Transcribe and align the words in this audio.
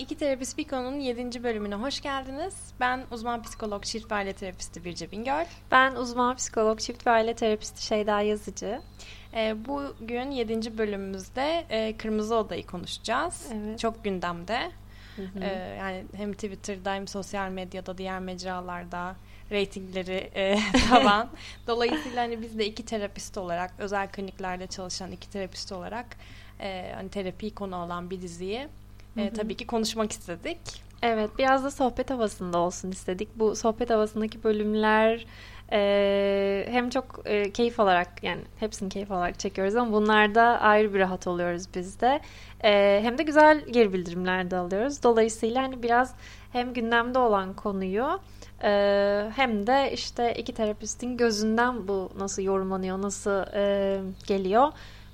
İki 0.00 0.16
Terapist 0.16 0.58
Bir 0.58 0.68
Konu'nun 0.68 1.00
7. 1.00 1.42
bölümüne 1.42 1.74
hoş 1.74 2.00
geldiniz. 2.00 2.54
Ben 2.80 3.00
uzman 3.10 3.42
psikolog 3.42 3.84
çift 3.84 4.10
ve 4.12 4.14
aile 4.14 4.32
terapisti 4.32 4.84
Birce 4.84 5.12
Bingöl. 5.12 5.44
Ben 5.70 5.94
uzman 5.94 6.36
psikolog 6.36 6.78
çift 6.78 7.06
ve 7.06 7.10
aile 7.10 7.34
terapisti 7.34 7.86
Şeyda 7.86 8.20
Yazıcı. 8.20 8.80
E, 9.34 9.56
bugün 9.66 10.30
7. 10.30 10.78
bölümümüzde 10.78 11.66
e, 11.70 11.96
Kırmızı 11.96 12.36
Oda'yı 12.36 12.66
konuşacağız. 12.66 13.46
Evet. 13.54 13.78
Çok 13.78 14.04
gündemde. 14.04 14.70
Hı 15.16 15.22
hı. 15.22 15.44
E, 15.44 15.76
yani 15.78 16.04
hem 16.16 16.32
Twitter'da 16.32 16.94
hem 16.94 17.08
sosyal 17.08 17.50
medyada, 17.50 17.98
diğer 17.98 18.20
mecralarda 18.20 19.16
reytingleri 19.50 20.30
e, 20.34 20.58
tavan. 20.90 21.28
Dolayısıyla 21.66 22.22
hani 22.22 22.42
biz 22.42 22.58
de 22.58 22.66
iki 22.66 22.84
terapist 22.84 23.38
olarak, 23.38 23.74
özel 23.78 24.08
kliniklerde 24.08 24.66
çalışan 24.66 25.12
iki 25.12 25.30
terapist 25.30 25.72
olarak 25.72 26.06
e, 26.60 26.92
hani 26.94 27.08
terapi 27.08 27.54
konu 27.54 27.76
olan 27.76 28.10
bir 28.10 28.22
diziyi 28.22 28.68
e, 29.20 29.32
tabii 29.32 29.56
ki 29.56 29.66
konuşmak 29.66 30.12
istedik. 30.12 30.58
Evet 31.02 31.30
biraz 31.38 31.64
da 31.64 31.70
sohbet 31.70 32.10
havasında 32.10 32.58
olsun 32.58 32.90
istedik. 32.90 33.28
Bu 33.36 33.56
sohbet 33.56 33.90
havasındaki 33.90 34.44
bölümler 34.44 35.26
e, 35.72 36.66
hem 36.70 36.90
çok 36.90 37.20
e, 37.24 37.52
keyif 37.52 37.80
alarak 37.80 38.22
yani 38.22 38.40
hepsini 38.60 38.88
keyif 38.88 39.12
alarak 39.12 39.38
çekiyoruz 39.38 39.76
ama 39.76 39.92
bunlarda 39.92 40.42
ayrı 40.42 40.94
bir 40.94 40.98
rahat 40.98 41.26
oluyoruz 41.26 41.64
biz 41.74 42.00
de. 42.00 42.20
E, 42.64 43.00
hem 43.02 43.18
de 43.18 43.22
güzel 43.22 43.60
geri 43.70 43.92
bildirimler 43.92 44.50
de 44.50 44.56
alıyoruz. 44.56 45.02
Dolayısıyla 45.02 45.62
hani 45.62 45.82
biraz 45.82 46.14
hem 46.52 46.72
gündemde 46.72 47.18
olan 47.18 47.54
konuyu 47.54 48.20
e, 48.62 49.30
hem 49.36 49.66
de 49.66 49.92
işte 49.92 50.34
iki 50.34 50.54
terapistin 50.54 51.16
gözünden 51.16 51.88
bu 51.88 52.10
nasıl 52.18 52.42
yorumlanıyor, 52.42 53.02
nasıl 53.02 53.54
e, 53.54 54.00
geliyor 54.26 54.68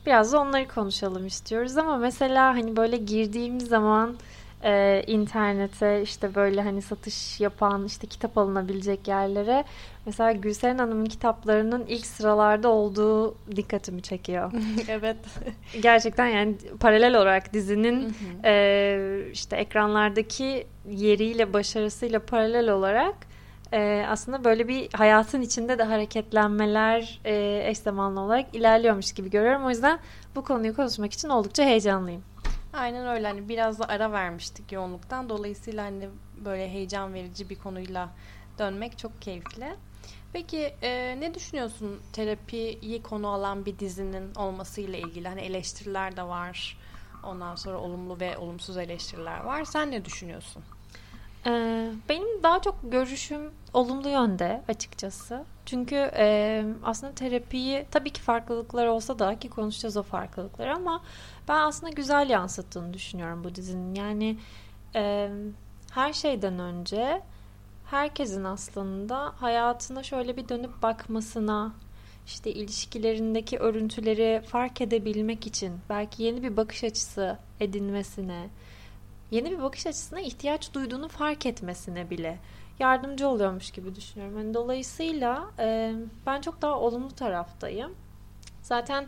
Biraz 0.06 0.32
da 0.32 0.40
onları 0.40 0.68
konuşalım 0.68 1.26
istiyoruz 1.26 1.76
ama 1.76 1.96
mesela 1.96 2.54
hani 2.54 2.76
böyle 2.76 2.96
girdiğimiz 2.96 3.68
zaman 3.68 4.16
e, 4.64 5.02
internete 5.06 6.02
işte 6.02 6.34
böyle 6.34 6.62
hani 6.62 6.82
satış 6.82 7.40
yapan 7.40 7.84
işte 7.84 8.06
kitap 8.06 8.38
alınabilecek 8.38 9.08
yerlere 9.08 9.64
mesela 10.06 10.32
Gülseren 10.32 10.78
Hanım'ın 10.78 11.04
kitaplarının 11.06 11.86
ilk 11.86 12.06
sıralarda 12.06 12.68
olduğu 12.68 13.34
dikkatimi 13.56 14.02
çekiyor. 14.02 14.52
evet. 14.88 15.16
Gerçekten 15.82 16.26
yani 16.26 16.54
paralel 16.80 17.16
olarak 17.16 17.52
dizinin 17.52 18.16
e, 18.44 19.20
işte 19.32 19.56
ekranlardaki 19.56 20.66
yeriyle 20.90 21.52
başarısıyla 21.52 22.18
paralel 22.20 22.70
olarak 22.70 23.14
e, 23.72 24.06
aslında 24.08 24.44
böyle 24.44 24.68
bir 24.68 24.92
hayatın 24.92 25.42
içinde 25.42 25.78
de 25.78 25.82
hareketlenmeler 25.82 27.20
e, 27.24 27.62
eş 27.64 27.78
zamanlı 27.78 28.20
olarak 28.20 28.54
ilerliyormuş 28.54 29.12
gibi 29.12 29.30
görüyorum. 29.30 29.64
O 29.64 29.70
yüzden 29.70 29.98
bu 30.34 30.44
konuyu 30.44 30.76
konuşmak 30.76 31.12
için 31.12 31.28
oldukça 31.28 31.64
heyecanlıyım. 31.64 32.22
Aynen 32.72 33.06
öyle. 33.06 33.26
Hani 33.26 33.48
biraz 33.48 33.78
da 33.78 33.88
ara 33.88 34.12
vermiştik 34.12 34.72
yoğunluktan. 34.72 35.28
Dolayısıyla 35.28 35.84
hani 35.84 36.08
böyle 36.44 36.70
heyecan 36.70 37.14
verici 37.14 37.50
bir 37.50 37.56
konuyla 37.56 38.08
dönmek 38.58 38.98
çok 38.98 39.22
keyifli. 39.22 39.74
Peki 40.32 40.74
e, 40.82 41.20
ne 41.20 41.34
düşünüyorsun 41.34 42.00
terapiyi 42.12 43.02
konu 43.02 43.28
alan 43.28 43.66
bir 43.66 43.78
dizinin 43.78 44.34
olmasıyla 44.34 44.98
ilgili? 44.98 45.28
Hani 45.28 45.40
eleştiriler 45.40 46.16
de 46.16 46.22
var. 46.22 46.78
Ondan 47.24 47.54
sonra 47.54 47.78
olumlu 47.78 48.20
ve 48.20 48.38
olumsuz 48.38 48.76
eleştiriler 48.76 49.40
var. 49.44 49.64
Sen 49.64 49.90
ne 49.90 50.04
düşünüyorsun? 50.04 50.62
Ee, 51.46 51.90
benim 52.08 52.42
daha 52.42 52.62
çok 52.62 52.76
görüşüm 52.82 53.50
olumlu 53.72 54.08
yönde 54.08 54.62
açıkçası. 54.68 55.44
Çünkü 55.66 56.10
e, 56.16 56.64
aslında 56.84 57.14
terapiyi 57.14 57.86
tabii 57.90 58.10
ki 58.10 58.20
farklılıklar 58.20 58.86
olsa 58.86 59.18
da 59.18 59.38
ki 59.38 59.50
konuşacağız 59.50 59.96
o 59.96 60.02
farklılıkları 60.02 60.74
ama 60.74 61.02
ben 61.48 61.60
aslında 61.60 61.92
güzel 61.92 62.30
yansıttığını 62.30 62.94
düşünüyorum 62.94 63.44
bu 63.44 63.54
dizinin. 63.54 63.94
Yani 63.94 64.38
e, 64.94 65.30
her 65.90 66.12
şeyden 66.12 66.58
önce 66.58 67.22
herkesin 67.90 68.44
aslında 68.44 69.32
hayatına 69.36 70.02
şöyle 70.02 70.36
bir 70.36 70.48
dönüp 70.48 70.82
bakmasına, 70.82 71.72
işte 72.26 72.52
ilişkilerindeki 72.52 73.58
örüntüleri 73.58 74.42
fark 74.46 74.80
edebilmek 74.80 75.46
için 75.46 75.72
belki 75.88 76.22
yeni 76.22 76.42
bir 76.42 76.56
bakış 76.56 76.84
açısı 76.84 77.38
edinmesine, 77.60 78.48
yeni 79.30 79.50
bir 79.50 79.62
bakış 79.62 79.86
açısına 79.86 80.20
ihtiyaç 80.20 80.74
duyduğunu 80.74 81.08
fark 81.08 81.46
etmesine 81.46 82.10
bile 82.10 82.38
yardımcı 82.78 83.28
oluyormuş 83.28 83.70
gibi 83.70 83.94
düşünüyorum. 83.94 84.38
Yani 84.38 84.54
dolayısıyla 84.54 85.50
e, 85.58 85.94
ben 86.26 86.40
çok 86.40 86.62
daha 86.62 86.80
olumlu 86.80 87.14
taraftayım. 87.14 87.94
Zaten 88.62 89.06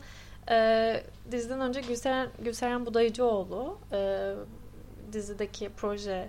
e, 0.50 1.02
diziden 1.32 1.60
önce 1.60 1.80
Gülseren, 1.80 2.28
Gülseren 2.44 2.86
Budayıcıoğlu 2.86 3.78
e, 3.92 4.32
dizideki 5.12 5.70
proje 5.76 6.28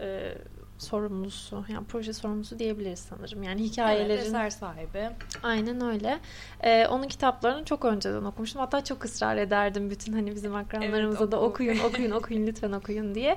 e, 0.00 0.34
sorumlusu 0.78 1.64
yani 1.68 1.86
proje 1.86 2.12
sorumlusu 2.12 2.58
diyebiliriz 2.58 2.98
sanırım. 2.98 3.42
Yani 3.42 3.62
hikayelerin 3.62 4.10
evet, 4.10 4.26
eser 4.26 4.50
sahibi. 4.50 5.10
Aynen 5.42 5.80
öyle. 5.80 6.18
Ee, 6.60 6.86
onun 6.86 7.08
kitaplarını 7.08 7.64
çok 7.64 7.84
önceden 7.84 8.24
okumuştum. 8.24 8.60
Hatta 8.60 8.84
çok 8.84 9.04
ısrar 9.04 9.36
ederdim 9.36 9.90
bütün 9.90 10.12
hani 10.12 10.34
bizim 10.34 10.54
akranlarımıza 10.54 11.24
evet, 11.24 11.32
da 11.32 11.40
okuyun, 11.40 11.78
okuyun, 11.78 12.10
okuyun 12.10 12.46
lütfen 12.46 12.72
okuyun 12.72 13.14
diye. 13.14 13.36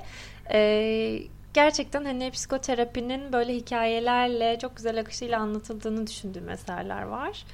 Ee, 0.52 1.22
gerçekten 1.54 2.04
hani 2.04 2.30
psikoterapinin 2.30 3.32
böyle 3.32 3.54
hikayelerle 3.54 4.58
çok 4.58 4.76
güzel 4.76 5.00
akışıyla 5.00 5.40
anlatıldığını 5.40 6.06
düşündüğüm 6.06 6.48
eserler 6.48 7.02
var. 7.02 7.44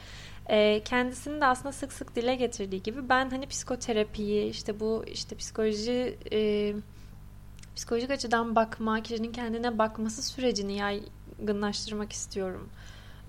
E, 0.48 0.80
kendisinin 0.84 1.40
de 1.40 1.44
aslında 1.46 1.72
sık 1.72 1.92
sık 1.92 2.16
dile 2.16 2.34
getirdiği 2.34 2.82
gibi 2.82 3.08
ben 3.08 3.30
hani 3.30 3.46
psikoterapiyi 3.46 4.50
işte 4.50 4.80
bu 4.80 5.04
işte 5.06 5.36
psikoloji 5.36 6.18
e, 6.32 6.74
psikolojik 7.78 8.10
açıdan 8.10 8.56
bakma, 8.56 9.02
kişinin 9.02 9.32
kendine 9.32 9.78
bakması 9.78 10.22
sürecini 10.22 10.76
yaygınlaştırmak 10.76 12.12
istiyorum 12.12 12.68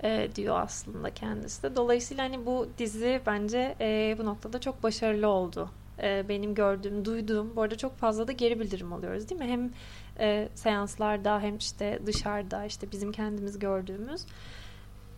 e, 0.02 0.28
diyor 0.34 0.60
aslında 0.60 1.10
kendisi 1.10 1.62
de. 1.62 1.76
Dolayısıyla 1.76 2.24
hani 2.24 2.46
bu 2.46 2.68
dizi 2.78 3.20
bence 3.26 3.76
e, 3.80 4.16
bu 4.18 4.24
noktada 4.24 4.60
çok 4.60 4.82
başarılı 4.82 5.28
oldu. 5.28 5.70
E, 6.02 6.28
benim 6.28 6.54
gördüğüm, 6.54 7.04
duyduğum. 7.04 7.56
Bu 7.56 7.62
arada 7.62 7.78
çok 7.78 7.96
fazla 7.96 8.28
da 8.28 8.32
geri 8.32 8.60
bildirim 8.60 8.92
alıyoruz 8.92 9.28
değil 9.28 9.40
mi? 9.40 9.46
Hem 9.46 9.70
e, 10.18 10.48
seanslarda 10.54 11.40
hem 11.40 11.56
işte 11.56 12.00
dışarıda 12.06 12.64
işte 12.64 12.92
bizim 12.92 13.12
kendimiz 13.12 13.58
gördüğümüz. 13.58 14.22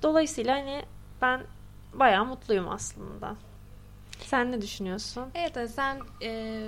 Dolayısıyla 0.03 0.57
hani 0.57 0.83
ben 1.23 1.41
bayağı 1.95 2.25
mutluyum 2.25 2.69
aslında. 2.69 3.37
Sen 4.19 4.53
ne 4.53 4.63
düşünüyorsun? 4.63 5.25
Evet 5.35 5.71
sen 5.71 6.01
e, 6.23 6.63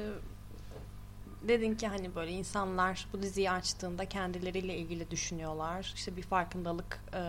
dedin 1.48 1.74
ki 1.74 1.88
hani 1.88 2.14
böyle 2.14 2.30
insanlar 2.30 3.08
bu 3.12 3.22
diziyi 3.22 3.50
açtığında 3.50 4.04
kendileriyle 4.04 4.76
ilgili 4.76 5.10
düşünüyorlar. 5.10 5.92
İşte 5.94 6.16
bir 6.16 6.22
farkındalık 6.22 7.00
e, 7.14 7.22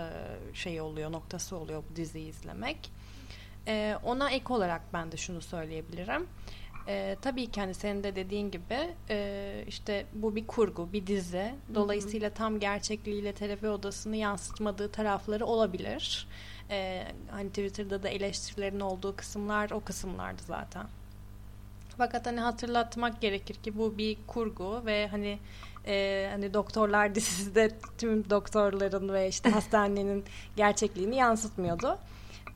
şeyi 0.53 0.81
oluyor, 0.81 1.11
noktası 1.11 1.55
oluyor 1.55 1.83
bu 1.91 1.95
diziyi 1.95 2.29
izlemek. 2.29 2.91
E, 3.67 3.97
ona 4.03 4.31
ek 4.31 4.53
olarak 4.53 4.81
ben 4.93 5.11
de 5.11 5.17
şunu 5.17 5.41
söyleyebilirim. 5.41 6.27
E, 6.87 7.17
tabii 7.21 7.47
ki 7.47 7.59
hani 7.61 7.73
senin 7.73 8.03
de 8.03 8.15
dediğin 8.15 8.51
gibi 8.51 8.95
e, 9.09 9.63
işte 9.67 10.05
bu 10.13 10.35
bir 10.35 10.47
kurgu, 10.47 10.93
bir 10.93 11.07
dizi. 11.07 11.55
Dolayısıyla 11.75 12.29
tam 12.29 12.59
gerçekliğiyle 12.59 13.33
terapi 13.33 13.67
odasını 13.67 14.15
yansıtmadığı 14.15 14.91
tarafları 14.91 15.45
olabilir. 15.45 16.27
E, 16.69 17.07
hani 17.31 17.49
Twitter'da 17.49 18.03
da 18.03 18.09
eleştirilerin 18.09 18.79
olduğu 18.79 19.15
kısımlar 19.15 19.71
o 19.71 19.79
kısımlardı 19.79 20.41
zaten. 20.47 20.85
Fakat 21.97 22.25
hani 22.25 22.39
hatırlatmak 22.39 23.21
gerekir 23.21 23.55
ki 23.55 23.77
bu 23.77 23.97
bir 23.97 24.17
kurgu 24.27 24.85
ve 24.85 25.07
hani 25.07 25.39
e, 25.87 26.27
hani 26.31 26.53
doktorlar 26.53 27.15
dizisi 27.15 27.55
de 27.55 27.71
tüm 27.97 28.29
doktorların 28.29 29.13
ve 29.13 29.27
işte 29.27 29.49
hastanenin 29.49 30.25
gerçekliğini 30.55 31.15
yansıtmıyordu. 31.15 31.97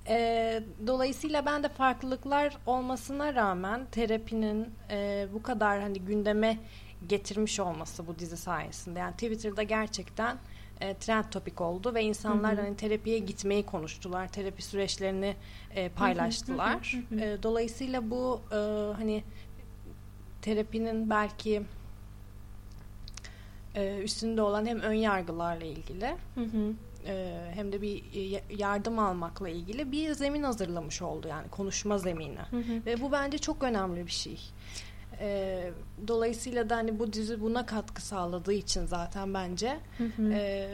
E, 0.08 0.64
dolayısıyla 0.88 1.46
ben 1.46 1.64
de 1.64 1.70
farklılıklar 1.70 2.58
olmasına 2.66 3.36
rağmen 3.36 3.86
terapinin 3.92 4.70
e, 4.90 5.28
bu 5.34 5.44
kadar 5.44 5.82
hani 5.82 6.00
gündeme 6.00 6.60
getirmiş 7.08 7.60
olması 7.60 8.08
bu 8.08 8.20
dizi 8.20 8.38
sayesinde. 8.38 9.00
Yani 9.00 9.14
Twitter'da 9.14 9.64
gerçekten 9.64 10.38
e, 10.82 10.94
trend 10.94 11.24
topik 11.32 11.62
oldu 11.62 11.94
ve 11.94 12.04
insanlar 12.04 12.58
hı 12.58 12.62
hı. 12.62 12.66
hani 12.66 12.78
terapiye 12.78 13.20
gitmeyi 13.20 13.66
konuştular. 13.66 14.28
Terapi 14.28 14.62
süreçlerini 14.62 15.36
e, 15.76 15.90
paylaştılar. 15.90 17.04
Hı 17.10 17.16
hı 17.16 17.22
hı 17.22 17.26
hı. 17.26 17.30
E, 17.30 17.44
dolayısıyla 17.44 18.10
bu 18.10 18.42
e, 18.52 18.56
hani 18.98 19.24
terapinin 20.42 21.10
belki 21.10 21.62
e, 23.76 23.98
üstünde 24.04 24.42
olan 24.42 24.66
hem 24.66 24.80
ön 24.80 24.94
yargılarla 24.94 25.66
ilgili 25.66 26.16
hı 26.36 26.42
hı. 26.42 26.74
E, 27.06 27.42
hem 27.54 27.72
de 27.72 27.82
bir 27.82 28.04
yardım 28.58 29.00
almakla 29.00 29.50
ilgili 29.50 29.92
bir 29.92 30.14
zemin 30.14 30.44
hazırlamış 30.44 31.02
oldu 31.02 31.28
yani 31.28 31.50
konuşma 31.50 31.98
zemini. 31.98 32.40
Hı 32.50 32.58
hı. 32.58 32.86
Ve 32.86 33.02
bu 33.02 33.12
bence 33.12 33.38
çok 33.38 33.64
önemli 33.64 34.06
bir 34.06 34.12
şey. 34.12 34.40
E, 35.20 35.60
dolayısıyla 36.08 36.70
da 36.70 36.76
hani 36.76 37.00
bu 37.00 37.14
dizi 37.14 37.42
buna 37.42 37.66
katkı 37.66 38.02
sağladığı 38.02 38.54
için 38.54 38.86
zaten 38.86 39.34
bence. 39.34 39.78
Hı 39.98 40.04
hı. 40.04 40.34
E, 40.34 40.70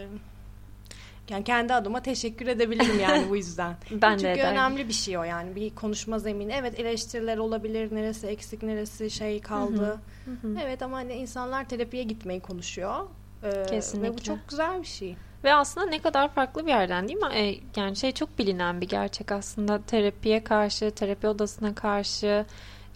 Yani 1.30 1.44
kendi 1.44 1.74
adıma 1.74 2.02
teşekkür 2.02 2.48
edebilirim 2.48 3.00
yani 3.00 3.30
bu 3.30 3.36
yüzden. 3.36 3.76
ben 3.92 4.12
Çünkü 4.12 4.24
de 4.24 4.32
ederim. 4.32 4.50
önemli 4.52 4.88
bir 4.88 4.94
şey 4.94 5.18
o 5.18 5.24
yani. 5.24 5.56
Bir 5.56 5.76
konuşma 5.76 6.20
zemini. 6.20 6.54
Evet 6.54 6.80
eleştiriler 6.80 7.38
olabilir. 7.38 7.96
Neresi 7.96 8.28
eksik, 8.28 8.64
neresi 8.64 9.10
şey 9.12 9.42
kaldı. 9.42 10.00
Hı 10.26 10.32
hı. 10.48 10.56
Evet 10.64 10.82
ama 10.82 10.98
hani 10.98 11.14
insanlar 11.14 11.70
terapiye 11.70 12.04
gitmeyi 12.04 12.40
konuşuyor. 12.40 13.00
Ee, 13.44 13.64
Kesinlikle. 13.70 14.10
Ve 14.10 14.14
bu 14.18 14.22
çok 14.24 14.38
güzel 14.50 14.82
bir 14.82 14.88
şey. 14.88 15.16
Ve 15.44 15.54
aslında 15.54 15.88
ne 15.88 16.02
kadar 16.02 16.30
farklı 16.34 16.66
bir 16.66 16.72
yerden 16.72 17.08
değil 17.08 17.20
mi? 17.20 17.34
E, 17.34 17.60
yani 17.76 17.96
şey 17.96 18.12
çok 18.12 18.40
bilinen 18.40 18.82
bir 18.82 18.88
gerçek 18.88 19.32
aslında 19.32 19.82
terapiye 19.82 20.44
karşı, 20.44 20.92
terapi 20.92 21.28
odasına 21.28 21.76
karşı, 21.76 22.46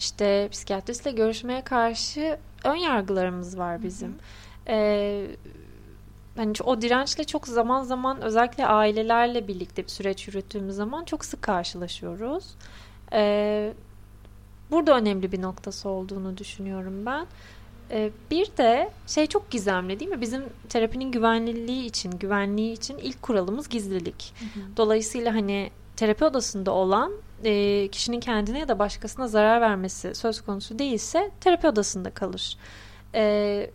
işte 0.00 0.48
psikiyatristle 0.52 1.10
görüşmeye 1.10 1.62
karşı 1.62 2.38
ön 2.64 2.74
yargılarımız 2.74 3.58
var 3.58 3.82
bizim. 3.82 4.14
E, 4.68 5.26
hani 6.36 6.52
o 6.64 6.82
dirençle 6.82 7.24
çok 7.24 7.48
zaman 7.48 7.82
zaman 7.82 8.20
özellikle 8.20 8.66
ailelerle 8.66 9.48
birlikte 9.48 9.82
bir 9.82 9.88
süreç 9.88 10.28
yürüttüğümüz 10.28 10.74
zaman 10.76 11.04
çok 11.04 11.24
sık 11.24 11.42
karşılaşıyoruz. 11.42 12.44
E, 13.12 13.72
burada 14.70 14.96
önemli 14.96 15.32
bir 15.32 15.42
noktası 15.42 15.88
olduğunu 15.88 16.36
düşünüyorum 16.38 17.06
ben. 17.06 17.26
Ee, 17.90 18.10
Bir 18.30 18.46
de 18.56 18.90
şey 19.06 19.26
çok 19.26 19.50
gizemli 19.50 20.00
değil 20.00 20.10
mi? 20.10 20.20
Bizim 20.20 20.42
terapinin 20.68 21.12
güvenliliği 21.12 21.84
için, 21.84 22.10
güvenliği 22.10 22.72
için 22.72 22.98
ilk 22.98 23.22
kuralımız 23.22 23.68
gizlilik. 23.68 24.34
Dolayısıyla 24.76 25.34
hani 25.34 25.70
terapi 26.00 26.24
odasında 26.24 26.70
olan 26.70 27.12
e, 27.44 27.88
kişinin 27.88 28.20
kendine 28.20 28.58
ya 28.58 28.68
da 28.68 28.78
başkasına 28.78 29.28
zarar 29.28 29.60
vermesi 29.60 30.14
söz 30.14 30.40
konusu 30.40 30.78
değilse 30.78 31.30
terapi 31.40 31.68
odasında 31.68 32.10
kalır. 32.10 32.56
E, 33.14 33.70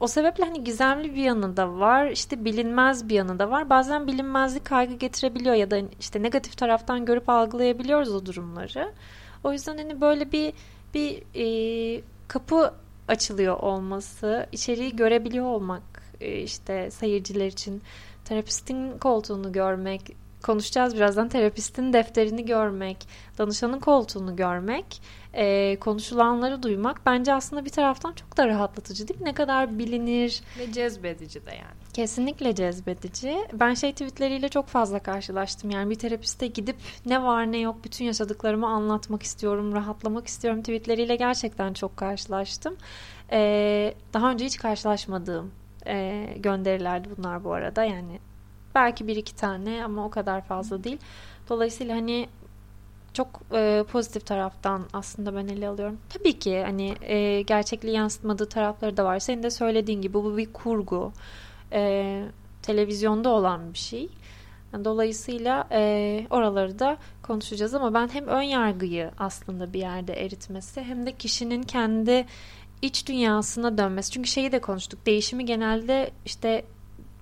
o 0.00 0.06
sebeple 0.06 0.44
hani 0.44 0.64
gizemli 0.64 1.14
bir 1.14 1.22
yanı 1.22 1.56
da 1.56 1.78
var, 1.78 2.06
işte 2.06 2.44
bilinmez 2.44 3.08
bir 3.08 3.14
yanı 3.14 3.38
da 3.38 3.50
var. 3.50 3.70
Bazen 3.70 4.06
bilinmezlik 4.06 4.64
kaygı 4.64 4.94
getirebiliyor 4.94 5.54
ya 5.54 5.70
da 5.70 5.78
işte 6.00 6.22
negatif 6.22 6.56
taraftan 6.56 7.04
görüp 7.04 7.28
algılayabiliyoruz 7.28 8.14
o 8.14 8.26
durumları. 8.26 8.92
O 9.44 9.52
yüzden 9.52 9.76
hani 9.78 10.00
böyle 10.00 10.32
bir 10.32 10.52
bir 10.94 11.22
e, 11.34 12.02
kapı 12.28 12.74
açılıyor 13.08 13.56
olması, 13.56 14.46
içeriği 14.52 14.96
görebiliyor 14.96 15.46
olmak 15.46 15.82
e, 16.20 16.38
işte 16.38 16.90
seyirciler 16.90 17.46
için 17.46 17.82
terapistin 18.24 18.98
koltuğunu 18.98 19.52
görmek, 19.52 20.16
konuşacağız 20.46 20.96
birazdan 20.96 21.28
terapistin 21.28 21.92
defterini 21.92 22.44
görmek, 22.44 23.08
danışanın 23.38 23.80
koltuğunu 23.80 24.36
görmek, 24.36 25.02
e, 25.34 25.76
konuşulanları 25.80 26.62
duymak 26.62 27.00
bence 27.06 27.34
aslında 27.34 27.64
bir 27.64 27.70
taraftan 27.70 28.12
çok 28.12 28.36
da 28.36 28.48
rahatlatıcı 28.48 29.08
değil 29.08 29.20
mi? 29.20 29.26
Ne 29.26 29.34
kadar 29.34 29.78
bilinir. 29.78 30.42
Ve 30.58 30.72
cezbedici 30.72 31.46
de 31.46 31.50
yani. 31.50 31.76
Kesinlikle 31.92 32.54
cezbedici. 32.54 33.36
Ben 33.52 33.74
şey 33.74 33.92
tweetleriyle 33.92 34.48
çok 34.48 34.66
fazla 34.66 34.98
karşılaştım. 34.98 35.70
Yani 35.70 35.90
bir 35.90 35.94
terapiste 35.94 36.46
gidip 36.46 36.76
ne 37.06 37.22
var 37.22 37.52
ne 37.52 37.58
yok 37.58 37.76
bütün 37.84 38.04
yaşadıklarımı 38.04 38.66
anlatmak 38.66 39.22
istiyorum, 39.22 39.72
rahatlamak 39.72 40.26
istiyorum 40.26 40.60
tweetleriyle 40.60 41.16
gerçekten 41.16 41.72
çok 41.72 41.96
karşılaştım. 41.96 42.76
Ee, 43.32 43.94
daha 44.12 44.30
önce 44.30 44.44
hiç 44.44 44.58
karşılaşmadığım 44.58 45.50
e, 45.86 46.26
gönderilerdi 46.36 47.08
bunlar 47.16 47.44
bu 47.44 47.52
arada. 47.52 47.84
Yani 47.84 48.18
belki 48.76 49.06
bir 49.06 49.16
iki 49.16 49.36
tane 49.36 49.84
ama 49.84 50.04
o 50.04 50.10
kadar 50.10 50.44
fazla 50.44 50.84
değil. 50.84 50.98
Dolayısıyla 51.48 51.96
hani 51.96 52.28
çok 53.12 53.40
e, 53.52 53.84
pozitif 53.92 54.26
taraftan 54.26 54.82
aslında 54.92 55.36
ben 55.36 55.48
ele 55.48 55.68
alıyorum. 55.68 55.98
Tabii 56.08 56.38
ki 56.38 56.62
hani 56.62 56.94
e, 57.02 57.42
gerçekliği 57.42 57.94
yansıtmadığı 57.94 58.48
tarafları 58.48 58.96
da 58.96 59.04
var. 59.04 59.18
Senin 59.18 59.42
de 59.42 59.50
söylediğin 59.50 60.02
gibi 60.02 60.14
bu 60.14 60.36
bir 60.36 60.52
kurgu. 60.52 61.12
E, 61.72 62.22
televizyonda 62.62 63.28
olan 63.28 63.72
bir 63.72 63.78
şey. 63.78 64.08
Dolayısıyla 64.84 65.68
e, 65.72 66.26
oraları 66.30 66.78
da 66.78 66.96
konuşacağız 67.22 67.74
ama 67.74 67.94
ben 67.94 68.08
hem 68.08 68.26
ön 68.26 68.42
yargıyı 68.42 69.10
aslında 69.18 69.72
bir 69.72 69.78
yerde 69.78 70.24
eritmesi 70.24 70.82
hem 70.82 71.06
de 71.06 71.12
kişinin 71.12 71.62
kendi 71.62 72.26
iç 72.82 73.08
dünyasına 73.08 73.78
dönmesi. 73.78 74.10
Çünkü 74.10 74.28
şeyi 74.28 74.52
de 74.52 74.60
konuştuk. 74.60 75.06
Değişimi 75.06 75.44
genelde 75.44 76.10
işte 76.24 76.64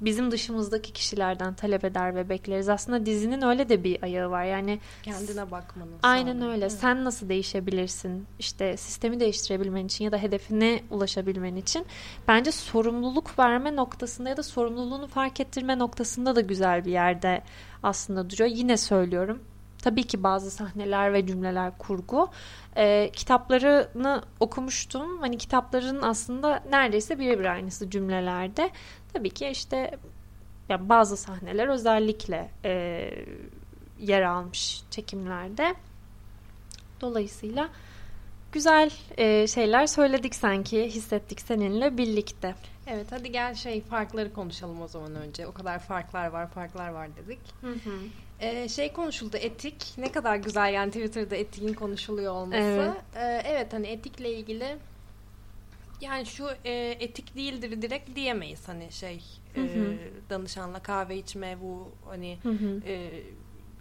bizim 0.04 0.30
dışımızdaki 0.30 0.92
kişilerden 0.92 1.54
talep 1.54 1.84
eder 1.84 2.14
ve 2.14 2.28
bekleriz. 2.28 2.68
Aslında 2.68 3.06
dizinin 3.06 3.42
öyle 3.42 3.68
de 3.68 3.84
bir 3.84 4.02
ayağı 4.02 4.30
var. 4.30 4.44
Yani 4.44 4.80
kendine 5.02 5.50
bakmanın. 5.50 5.92
Aynen 6.02 6.38
sağlığı. 6.38 6.52
öyle. 6.52 6.70
Sen 6.70 7.04
nasıl 7.04 7.28
değişebilirsin? 7.28 8.26
İşte 8.38 8.76
sistemi 8.76 9.20
değiştirebilmen 9.20 9.86
için 9.86 10.04
ya 10.04 10.12
da 10.12 10.18
hedefine 10.18 10.82
ulaşabilmen 10.90 11.56
için 11.56 11.86
bence 12.28 12.52
sorumluluk 12.52 13.38
verme 13.38 13.76
noktasında 13.76 14.28
ya 14.28 14.36
da 14.36 14.42
sorumluluğunu 14.42 15.06
fark 15.06 15.40
ettirme 15.40 15.78
noktasında 15.78 16.36
da 16.36 16.40
güzel 16.40 16.84
bir 16.84 16.92
yerde 16.92 17.42
aslında 17.82 18.30
duruyor. 18.30 18.50
Yine 18.50 18.76
söylüyorum. 18.76 19.42
Tabii 19.84 20.02
ki 20.02 20.22
bazı 20.22 20.50
sahneler 20.50 21.12
ve 21.12 21.26
cümleler 21.26 21.78
kurgu. 21.78 22.28
Ee, 22.76 23.10
kitaplarını 23.12 24.22
okumuştum. 24.40 25.20
Hani 25.20 25.38
kitapların 25.38 26.02
aslında 26.02 26.62
neredeyse 26.70 27.18
birebir 27.18 27.44
aynısı 27.44 27.90
cümlelerde. 27.90 28.70
Tabii 29.14 29.30
ki 29.30 29.46
işte 29.46 29.90
ya 30.68 30.88
bazı 30.88 31.16
sahneler 31.16 31.68
özellikle 31.68 32.50
e, 32.64 33.10
yer 34.00 34.22
almış 34.22 34.82
çekimlerde. 34.90 35.74
Dolayısıyla 37.00 37.68
güzel 38.52 38.90
e, 39.16 39.46
şeyler 39.46 39.86
söyledik 39.86 40.34
sanki 40.34 40.84
hissettik 40.86 41.40
seninle 41.40 41.98
birlikte. 41.98 42.54
Evet 42.86 43.06
hadi 43.10 43.32
gel 43.32 43.54
şey 43.54 43.80
farkları 43.80 44.32
konuşalım 44.32 44.82
o 44.82 44.88
zaman 44.88 45.14
önce. 45.14 45.46
O 45.46 45.52
kadar 45.52 45.78
farklar 45.78 46.26
var 46.26 46.50
farklar 46.50 46.88
var 46.88 47.08
dedik. 47.16 47.40
Hı 47.60 47.72
hı. 47.72 47.98
Ee, 48.40 48.68
şey 48.68 48.92
konuşuldu 48.92 49.36
etik 49.36 49.94
ne 49.98 50.12
kadar 50.12 50.36
güzel 50.36 50.74
yani 50.74 50.90
Twitter'da 50.90 51.36
etiğin 51.36 51.74
konuşuluyor 51.74 52.32
olması. 52.32 52.58
Evet, 52.58 52.92
ee, 53.16 53.42
evet 53.46 53.72
hani 53.72 53.86
etikle 53.86 54.32
ilgili 54.34 54.76
yani 56.00 56.26
şu 56.26 56.48
e, 56.64 56.96
etik 57.00 57.36
değildir 57.36 57.82
direkt 57.82 58.16
diyemeyiz 58.16 58.68
hani 58.68 58.92
şey 58.92 59.22
Hı 59.54 59.60
hı. 59.60 59.66
e, 59.66 59.98
danışanla 60.30 60.82
kahve 60.82 61.16
içme 61.16 61.60
bu 61.60 61.92
hani 62.08 62.38
Hı 62.42 62.48
hı. 62.48 62.80
e, 62.86 63.10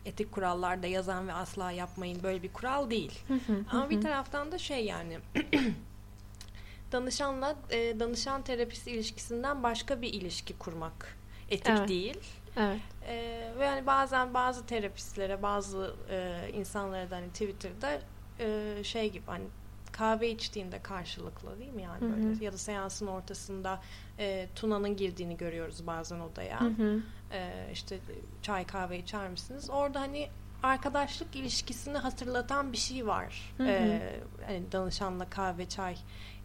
etik 0.05 0.31
kurallarda 0.31 0.87
yazan 0.87 1.27
ve 1.27 1.33
asla 1.33 1.71
yapmayın 1.71 2.23
böyle 2.23 2.43
bir 2.43 2.53
kural 2.53 2.89
değil. 2.89 3.19
Hı 3.27 3.33
hı, 3.33 3.65
Ama 3.71 3.85
hı 3.85 3.89
bir 3.89 4.01
taraftan 4.01 4.51
da 4.51 4.57
şey 4.57 4.85
yani 4.85 5.19
danışanla 6.91 7.55
e, 7.69 7.99
danışan 7.99 8.41
terapist 8.41 8.87
ilişkisinden 8.87 9.63
başka 9.63 10.01
bir 10.01 10.13
ilişki 10.13 10.57
kurmak 10.57 11.17
etik 11.49 11.67
Evet. 11.77 11.89
değil. 11.89 12.17
Evet. 12.57 12.79
E, 13.07 13.15
ve 13.59 13.65
yani 13.65 13.85
bazen 13.87 14.33
bazı 14.33 14.65
terapistlere 14.65 15.41
bazı 15.41 15.95
e, 16.09 16.49
insanlara 16.53 17.11
da 17.11 17.15
hani 17.15 17.29
Twitter'da 17.29 17.99
e, 18.39 18.83
şey 18.83 19.11
gibi 19.11 19.23
hani 19.25 19.45
kahve 19.93 20.29
içtiğinde 20.29 20.79
karşılıklı 20.79 21.59
değil 21.59 21.73
mi 21.73 21.81
yani 21.81 22.01
Hı 22.01 22.05
hı. 22.05 22.23
böyle 22.23 22.45
ya 22.45 22.53
da 22.53 22.57
seansın 22.57 23.07
ortasında 23.07 23.81
e, 24.19 24.49
Tuna'nın 24.55 24.97
girdiğini 24.97 25.37
görüyoruz 25.37 25.87
bazen 25.87 26.19
odaya. 26.19 26.61
Hı 26.61 26.65
hı. 26.67 27.01
Ee, 27.31 27.69
işte 27.73 27.99
çay 28.41 28.65
kahve 28.65 28.99
içer 28.99 29.29
misiniz? 29.29 29.69
Orada 29.69 30.01
hani 30.01 30.29
arkadaşlık 30.63 31.35
ilişkisini 31.35 31.97
hatırlatan 31.97 32.73
bir 32.73 32.77
şey 32.77 33.07
var. 33.07 33.53
Hı 33.57 33.63
hı. 33.63 33.67
Ee, 33.69 34.19
hani 34.45 34.71
danışanla 34.71 35.29
kahve 35.29 35.69
çay 35.69 35.97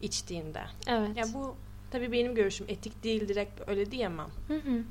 içtiğinde. 0.02 0.62
Evet. 0.86 1.16
Ya 1.16 1.24
bu 1.34 1.56
tabii 1.90 2.12
benim 2.12 2.34
görüşüm 2.34 2.66
etik 2.68 3.04
değil 3.04 3.28
direkt 3.28 3.68
öyle 3.68 3.90
diyemem. 3.90 4.30
Hı 4.48 4.54
hı. 4.54 4.84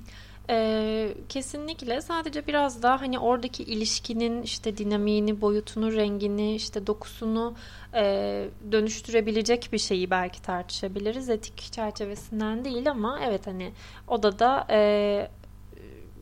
Ee, 0.50 1.14
kesinlikle. 1.30 2.02
Sadece 2.02 2.48
biraz 2.48 2.84
daha 2.84 3.02
hani 3.02 3.20
oradaki 3.20 3.64
ilişkinin 3.64 4.42
işte 4.42 4.78
dinamiğini, 4.78 5.42
boyutunu, 5.42 5.94
rengini, 5.94 6.56
işte 6.56 6.88
dokusunu 6.88 7.56
e, 7.94 8.48
dönüştürebilecek 8.72 9.70
bir 9.72 9.78
şeyi 9.78 10.10
belki 10.10 10.42
tartışabiliriz. 10.42 11.30
Etik 11.30 11.72
çerçevesinden 11.72 12.66
değil 12.66 12.92
ama 12.92 13.20
evet 13.24 13.48
hani 13.48 13.72
odada 14.08 14.68
e, 14.70 15.30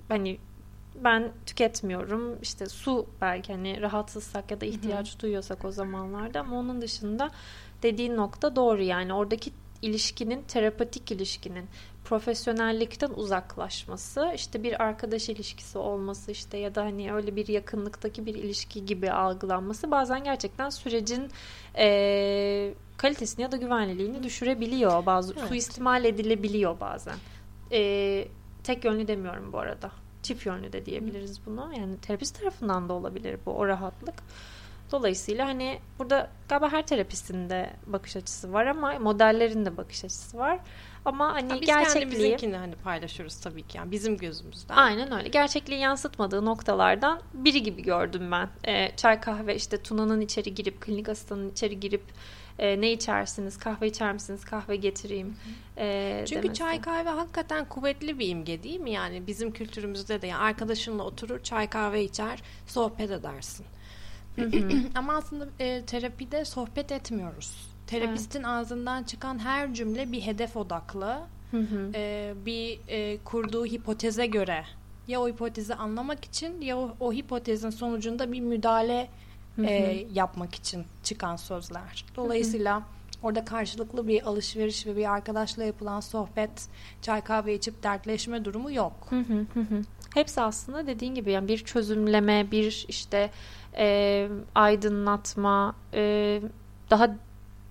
hani 0.10 0.38
ben 1.04 1.32
tüketmiyorum. 1.46 2.38
İşte 2.42 2.66
su 2.66 3.06
belki 3.22 3.54
hani 3.54 3.82
rahatsızsak 3.82 4.52
ya 4.52 4.62
da 4.62 4.66
ihtiyaç 4.66 5.20
duyuyorsak 5.20 5.66
o 5.66 5.72
zamanlarda 5.72 6.40
ama 6.40 6.60
onun 6.60 6.82
dışında 6.82 7.32
dediğin 7.84 8.16
nokta 8.16 8.56
doğru 8.56 8.82
yani. 8.82 9.14
Oradaki 9.14 9.52
ilişkinin 9.86 10.42
terapatik 10.48 11.12
ilişkinin 11.12 11.66
profesyonellikten 12.04 13.10
uzaklaşması 13.10 14.32
işte 14.36 14.64
bir 14.64 14.84
arkadaş 14.84 15.30
ilişkisi 15.30 15.78
olması 15.78 16.32
işte 16.32 16.58
ya 16.58 16.76
da 16.76 16.82
hani 16.84 17.14
öyle 17.14 17.36
bir 17.36 17.48
yakınlıktaki 17.48 18.26
bir 18.26 18.36
ilişki 18.36 18.86
gibi 18.86 19.12
algılanması 19.12 19.92
bazen 19.92 20.24
gerçekten 20.24 20.70
sürecin 20.70 21.32
eee, 21.78 22.74
kalitesini 22.98 23.44
ya 23.44 23.52
da 23.52 23.58
güvenliliğini 23.58 24.24
düşürebiliyor. 24.24 25.06
Bazı 25.06 25.34
Evet. 25.38 25.48
suistimal 25.48 26.06
edilebiliyor 26.06 26.80
bazen. 26.80 27.16
Eee, 27.72 28.28
tek 28.64 28.86
yönlü 28.86 29.08
demiyorum 29.08 29.54
bu 29.54 29.60
arada. 29.60 29.92
Çift 30.24 30.46
yönlü 30.46 30.74
de 30.74 30.86
diyebiliriz 30.86 31.40
bunu. 31.46 31.74
Yani 31.78 31.98
terapist 31.98 32.40
tarafından 32.40 32.90
da 32.90 32.94
olabilir 32.94 33.40
bu 33.46 33.52
o 33.52 33.68
rahatlık 33.68 34.16
Dolayısıyla 35.00 35.48
hani 35.48 35.80
burada 36.00 36.30
galiba 36.50 36.72
her 36.72 36.88
terapistin 36.88 37.50
de 37.50 37.74
bakış 37.86 38.16
açısı 38.16 38.54
var 38.54 38.66
ama 38.66 39.00
modellerin 39.00 39.66
de 39.66 39.78
bakış 39.78 40.06
açısı 40.06 40.38
var. 40.38 40.60
Ama 41.06 41.34
hani 41.34 41.50
Ha, 41.50 41.62
biz 41.62 41.68
gerçekliği 41.68 42.38
hani 42.58 42.76
paylaşıyoruz 42.76 43.40
tabii 43.40 43.64
ki 43.64 43.78
yani 43.78 43.92
bizim 43.92 44.18
gözümüzden. 44.18 44.76
Aynen 44.76 45.12
öyle. 45.12 45.30
Gerçekliği 45.30 45.80
yansıtmadığı 45.80 46.46
noktalardan 46.46 47.22
biri 47.34 47.64
gibi 47.64 47.84
gördüm 47.84 48.32
ben. 48.32 48.50
Ee, 48.68 48.96
çay 48.96 49.22
kahve 49.22 49.56
işte 49.56 49.78
Tuna'nın 49.84 50.22
içeri 50.22 50.54
girip 50.54 50.82
klinik 50.82 51.10
asistanın 51.10 51.50
içeri 51.50 51.80
girip 51.80 52.04
e, 52.60 52.82
ne 52.82 52.92
içersiniz? 52.92 53.58
Kahve 53.60 53.88
içer 53.88 54.14
misiniz? 54.14 54.46
Kahve 54.46 54.76
getireyim. 54.76 55.36
e, 55.78 56.24
Çünkü 56.28 56.44
demesi. 56.44 56.60
çay 56.60 56.82
kahve 56.82 57.10
hakikaten 57.10 57.66
kuvvetli 57.66 58.20
bir 58.20 58.28
imge 58.30 58.64
değil 58.64 58.80
mi? 58.80 58.92
Yani 58.92 59.28
bizim 59.28 59.52
kültürümüzde 59.52 60.22
de 60.22 60.28
yani 60.28 60.42
arkadaşınla 60.42 61.04
oturur 61.04 61.44
çay 61.44 61.70
kahve 61.70 62.04
içer 62.04 62.40
sohbet 62.68 63.12
edersin. 63.12 63.66
Ama 64.96 65.16
aslında 65.16 65.48
e, 65.60 65.82
terapide 65.82 66.46
sohbet 66.46 66.92
etmiyoruz. 66.92 67.76
Terapistin 67.88 68.44
ağzından 68.44 69.04
çıkan 69.04 69.40
her 69.40 69.74
cümle 69.74 70.12
bir 70.12 70.22
hedef 70.22 70.58
odaklı, 70.58 71.18
Hı 71.52 71.58
hı. 71.58 71.92
e, 71.96 72.34
bir 72.46 72.80
e, 72.88 73.18
kurduğu 73.18 73.66
hipoteze 73.66 74.26
göre 74.26 74.66
ya 75.08 75.22
o 75.22 75.28
hipotezi 75.28 75.76
anlamak 75.76 76.26
için 76.26 76.62
ya 76.62 76.78
o, 76.78 76.96
o 77.00 77.14
hipotezin 77.14 77.70
sonucunda 77.70 78.32
bir 78.32 78.40
müdahale 78.40 79.10
e, 79.64 80.06
yapmak 80.14 80.56
için 80.56 80.86
çıkan 81.04 81.36
sözler. 81.36 82.06
Dolayısıyla 82.16 82.84
orada 83.24 83.46
karşılıklı 83.46 84.08
bir 84.08 84.28
alışveriş 84.28 84.88
ve 84.88 84.98
bir 84.98 85.14
arkadaşla 85.14 85.64
yapılan 85.64 86.00
sohbet, 86.00 86.68
çay 87.02 87.22
kahve 87.22 87.54
içip 87.56 87.84
dertleşme 87.84 88.46
durumu 88.46 88.72
yok. 88.72 88.94
Hı 89.10 89.20
hı 89.20 89.46
hı 89.54 89.60
hı. 89.60 89.82
Hepsi 90.14 90.42
aslında 90.42 90.88
dediğin 90.88 91.16
gibi 91.16 91.32
yani 91.32 91.48
bir 91.48 91.58
çözümleme, 91.58 92.52
bir 92.52 92.86
işte 92.88 93.32
e, 93.78 94.30
aydınlatma, 94.56 95.76
e, 95.94 96.42
daha 96.90 97.16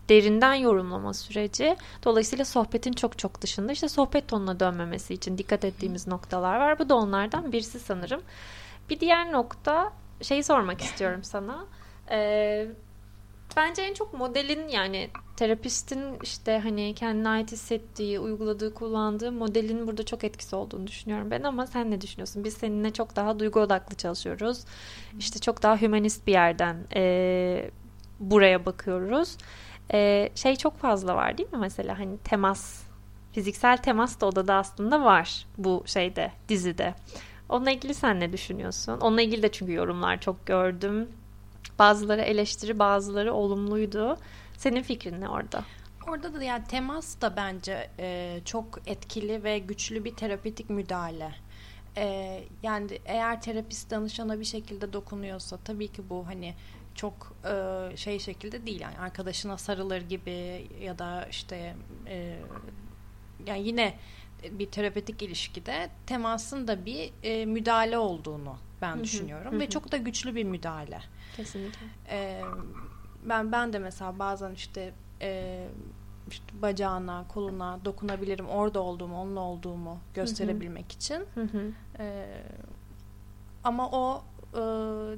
derinden 0.09 0.55
yorumlama 0.55 1.15
süreci. 1.15 1.77
Dolayısıyla 2.05 2.45
sohbetin 2.45 2.93
çok 2.93 3.19
çok 3.19 3.41
dışında 3.41 3.73
işte 3.73 3.89
sohbet 3.89 4.29
tonuna 4.29 4.61
dönmemesi 4.61 5.15
için 5.15 5.39
dikkat 5.39 5.65
ettiğimiz 5.65 6.07
noktalar 6.07 6.57
var. 6.57 6.79
Bu 6.79 6.89
da 6.89 6.95
onlardan 6.95 7.53
birisi 7.53 7.81
sanırım. 7.81 8.23
Bir 8.91 9.01
diğer 9.01 9.33
nokta 9.33 9.93
şeyi 10.23 10.45
sormak 10.45 10.81
istiyorum 10.81 11.21
sana. 11.25 11.65
E, 12.11 12.67
bence 13.57 13.83
en 13.83 13.95
çok 13.95 14.15
modelin 14.15 14.69
yani 14.69 15.11
terapistin 15.37 16.01
işte 16.23 16.59
hani 16.59 16.95
kendine 16.95 17.29
ait 17.29 17.53
hissettiği, 17.53 18.21
uyguladığı, 18.21 18.75
kullandığı 18.75 19.33
modelin 19.33 19.87
burada 19.87 20.03
çok 20.03 20.25
etkisi 20.25 20.57
olduğunu 20.57 20.87
düşünüyorum 20.87 21.31
ben 21.31 21.43
ama 21.43 21.67
sen 21.67 21.91
ne 21.91 22.01
düşünüyorsun? 22.01 22.45
Biz 22.45 22.55
seninle 22.55 22.93
çok 22.93 23.17
daha 23.17 23.39
duygu 23.39 23.61
odaklı 23.61 23.97
çalışıyoruz. 23.97 24.65
İşte 25.19 25.39
çok 25.39 25.63
daha 25.63 25.81
hümanist 25.81 26.27
bir 26.27 26.33
yerden 26.33 26.77
e, 26.95 27.71
buraya 28.21 28.67
bakıyoruz. 28.67 29.37
E, 29.93 30.31
şey 30.35 30.57
çok 30.57 30.79
fazla 30.79 31.17
var 31.17 31.39
değil 31.39 31.53
mi 31.53 31.59
mesela 31.59 31.99
hani 31.99 32.19
temas, 32.19 32.83
fiziksel 33.33 33.77
temas 33.77 34.21
da 34.21 34.27
odada 34.27 34.55
aslında 34.55 35.05
var 35.05 35.47
bu 35.59 35.83
şeyde, 35.87 36.33
dizide. 36.49 36.95
Onunla 37.49 37.71
ilgili 37.71 37.95
sen 37.95 38.21
ne 38.21 38.33
düşünüyorsun? 38.33 39.01
Onunla 39.01 39.23
ilgili 39.23 39.43
de 39.43 39.53
çünkü 39.53 39.73
yorumlar 39.73 40.21
çok 40.21 40.47
gördüm. 40.47 41.09
Bazıları 41.79 42.21
eleştiri, 42.21 42.79
bazıları 42.79 43.35
olumluydu. 43.35 44.17
Senin 44.57 44.83
fikrin 44.83 45.21
ne 45.21 45.29
orada? 45.29 45.65
Orada 46.09 46.35
da 46.35 46.43
yani 46.43 46.65
temas 46.65 47.21
da 47.21 47.37
bence 47.37 47.91
e, 47.99 48.41
çok 48.45 48.81
etkili 48.87 49.45
ve 49.45 49.59
güçlü 49.59 50.05
bir 50.05 50.17
terapetik 50.17 50.71
müdahale. 50.71 51.35
E, 51.97 52.41
yani 52.63 52.99
eğer 53.05 53.43
terapist 53.43 53.91
danışana 53.91 54.41
bir 54.41 54.45
şekilde 54.45 54.93
dokunuyorsa 54.93 55.57
tabii 55.65 55.89
ki 55.89 56.03
bu 56.11 56.27
hani 56.27 56.55
çok 56.95 57.37
e, 57.45 57.97
şey 57.97 58.19
şekilde 58.19 58.67
değil 58.67 58.81
yani 58.81 58.99
arkadaşına 58.99 59.59
sarılır 59.59 60.01
gibi 60.01 60.69
ya 60.81 60.99
da 60.99 61.27
işte 61.31 61.77
e, 62.07 62.37
yani 63.47 63.67
yine 63.67 63.95
bir 64.51 64.71
terapetik 64.71 65.23
ilişkide 65.23 65.91
temasın 66.07 66.69
da 66.69 66.87
bir 66.87 67.13
e, 67.23 67.47
müdahale 67.47 67.99
olduğunu 67.99 68.57
ben 68.83 69.05
düşünüyorum 69.05 69.61
ve 69.61 69.69
çok 69.71 69.93
da 69.93 69.97
güçlü 69.97 70.35
bir 70.35 70.45
müdahale. 70.45 71.01
Kesinlikle. 71.37 71.87
Ee, 72.09 72.43
ben 73.25 73.53
ben 73.53 73.73
de 73.73 73.79
mesela 73.79 74.19
bazen 74.19 74.53
işte, 74.53 74.93
e, 75.23 75.65
işte 76.31 76.63
bacağına, 76.63 77.25
koluna 77.29 77.79
dokunabilirim. 77.85 78.49
Orada 78.49 78.81
olduğumu, 78.81 79.21
onunla 79.21 79.41
olduğumu 79.41 79.99
gösterebilmek 80.15 80.93
için. 80.93 81.25
Hı 81.35 81.43
hı. 81.43 81.73
Ee, 81.99 82.27
ama 83.65 83.91
o 83.91 84.23
e, 84.55 84.59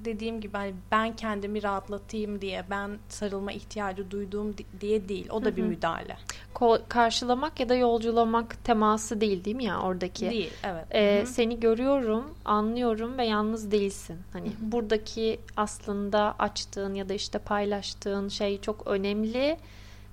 dediğim 0.05 0.41
gibi 0.41 0.57
hani 0.57 0.75
ben 0.93 1.17
kendimi 1.17 1.63
rahatlatayım 1.63 2.41
diye 2.41 2.65
ben 2.71 2.99
sarılma 3.09 3.53
ihtiyacı 3.53 4.11
duyduğum 4.11 4.59
di- 4.59 4.67
diye 4.81 5.09
değil. 5.09 5.29
O 5.31 5.45
da 5.45 5.49
Hı 5.51 5.57
bir 5.57 5.63
müdahale. 5.63 6.17
Ko- 6.55 6.81
karşılamak 6.89 7.61
ya 7.61 7.69
da 7.69 7.75
yolculamak 7.75 8.65
teması 8.65 9.21
değil 9.21 9.45
değil 9.45 9.57
mi 9.57 9.65
ya 9.65 9.81
oradaki? 9.81 10.31
Değil, 10.31 10.51
evet. 10.65 10.85
Ee, 10.95 11.19
Hı 11.19 11.23
hı. 11.23 11.27
seni 11.27 11.61
görüyorum, 11.61 12.35
anlıyorum 12.45 13.19
ve 13.19 13.25
yalnız 13.27 13.71
değilsin. 13.71 14.19
Hani 14.33 14.47
Hı 14.47 14.51
hı. 14.51 14.73
buradaki 14.73 15.41
aslında 15.57 16.35
açtığın 16.39 16.95
ya 16.95 17.09
da 17.09 17.15
işte 17.15 17.39
paylaştığın 17.39 18.29
şey 18.29 18.61
çok 18.61 18.87
önemli 18.87 19.57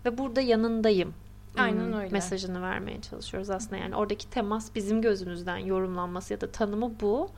ve 0.06 0.18
burada 0.18 0.42
yanındayım. 0.42 1.14
Aynen 1.58 1.94
öyle. 1.94 2.10
Mesajını 2.10 2.62
vermeye 2.62 3.02
çalışıyoruz 3.02 3.50
aslında. 3.50 3.78
Yani 3.78 3.96
oradaki 3.96 4.30
temas 4.30 4.76
bizim 4.76 5.02
gözümüzden 5.02 5.58
yorumlanması 5.58 6.34
ya 6.34 6.42
da 6.42 6.52
tanımı 6.52 6.92
bu. 7.02 7.30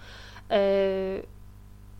Ee, 0.52 1.22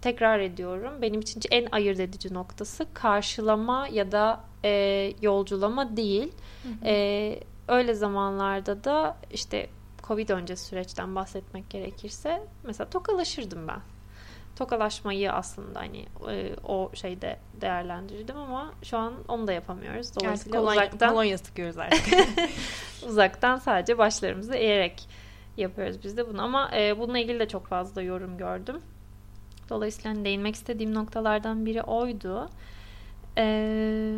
tekrar 0.06 0.40
ediyorum. 0.40 1.02
Benim 1.02 1.22
için 1.22 1.42
en 1.52 1.68
ayırt 1.72 2.00
edici 2.00 2.34
noktası 2.34 2.88
karşılama 2.94 3.88
ya 3.88 4.12
da 4.12 4.44
e, 4.64 5.14
yolculama 5.22 5.98
değil. 5.98 6.32
Ee, 6.84 7.40
öyle 7.68 7.94
zamanlarda 7.94 8.84
da 8.84 9.18
işte 9.32 9.70
Covid 10.04 10.30
öncesi 10.30 10.66
süreçten 10.66 11.16
bahsetmek 11.16 11.70
gerekirse 11.70 12.44
mesela 12.64 12.90
tokalaşırdım 12.90 13.68
ben. 13.68 13.80
Tokalaşmayı 14.56 15.34
aslında 15.34 15.80
hani 15.80 16.06
e, 16.30 16.56
o 16.64 16.92
şeyde 16.94 17.40
değerlendirdim 17.62 18.38
ama 18.38 18.74
şu 18.84 18.98
an 18.98 19.14
onu 19.28 19.48
da 19.48 19.54
yapamıyoruz. 19.54 20.16
Dolayısıyla 20.16 20.60
kolonya, 20.60 20.82
uzaktan 20.82 21.10
kolonya 21.10 21.38
sıkıyoruz 21.38 21.78
artık. 21.86 22.04
uzaktan 23.08 23.58
sadece 23.58 23.98
başlarımızı 23.98 24.56
eğerek 24.56 25.10
yapıyoruz 25.58 26.04
biz 26.04 26.18
de 26.18 26.30
bunu 26.30 26.42
ama 26.42 26.72
e, 26.78 27.00
bununla 27.00 27.20
ilgili 27.20 27.40
de 27.40 27.48
çok 27.48 27.68
fazla 27.68 28.02
yorum 28.02 28.38
gördüm. 28.38 28.82
Dolayısıyla 29.70 30.10
hani 30.10 30.26
değinmek 30.26 30.56
istediğim 30.56 30.94
noktalardan 30.94 31.66
biri 31.66 31.82
oydu. 31.82 32.50
Ee, 33.38 34.16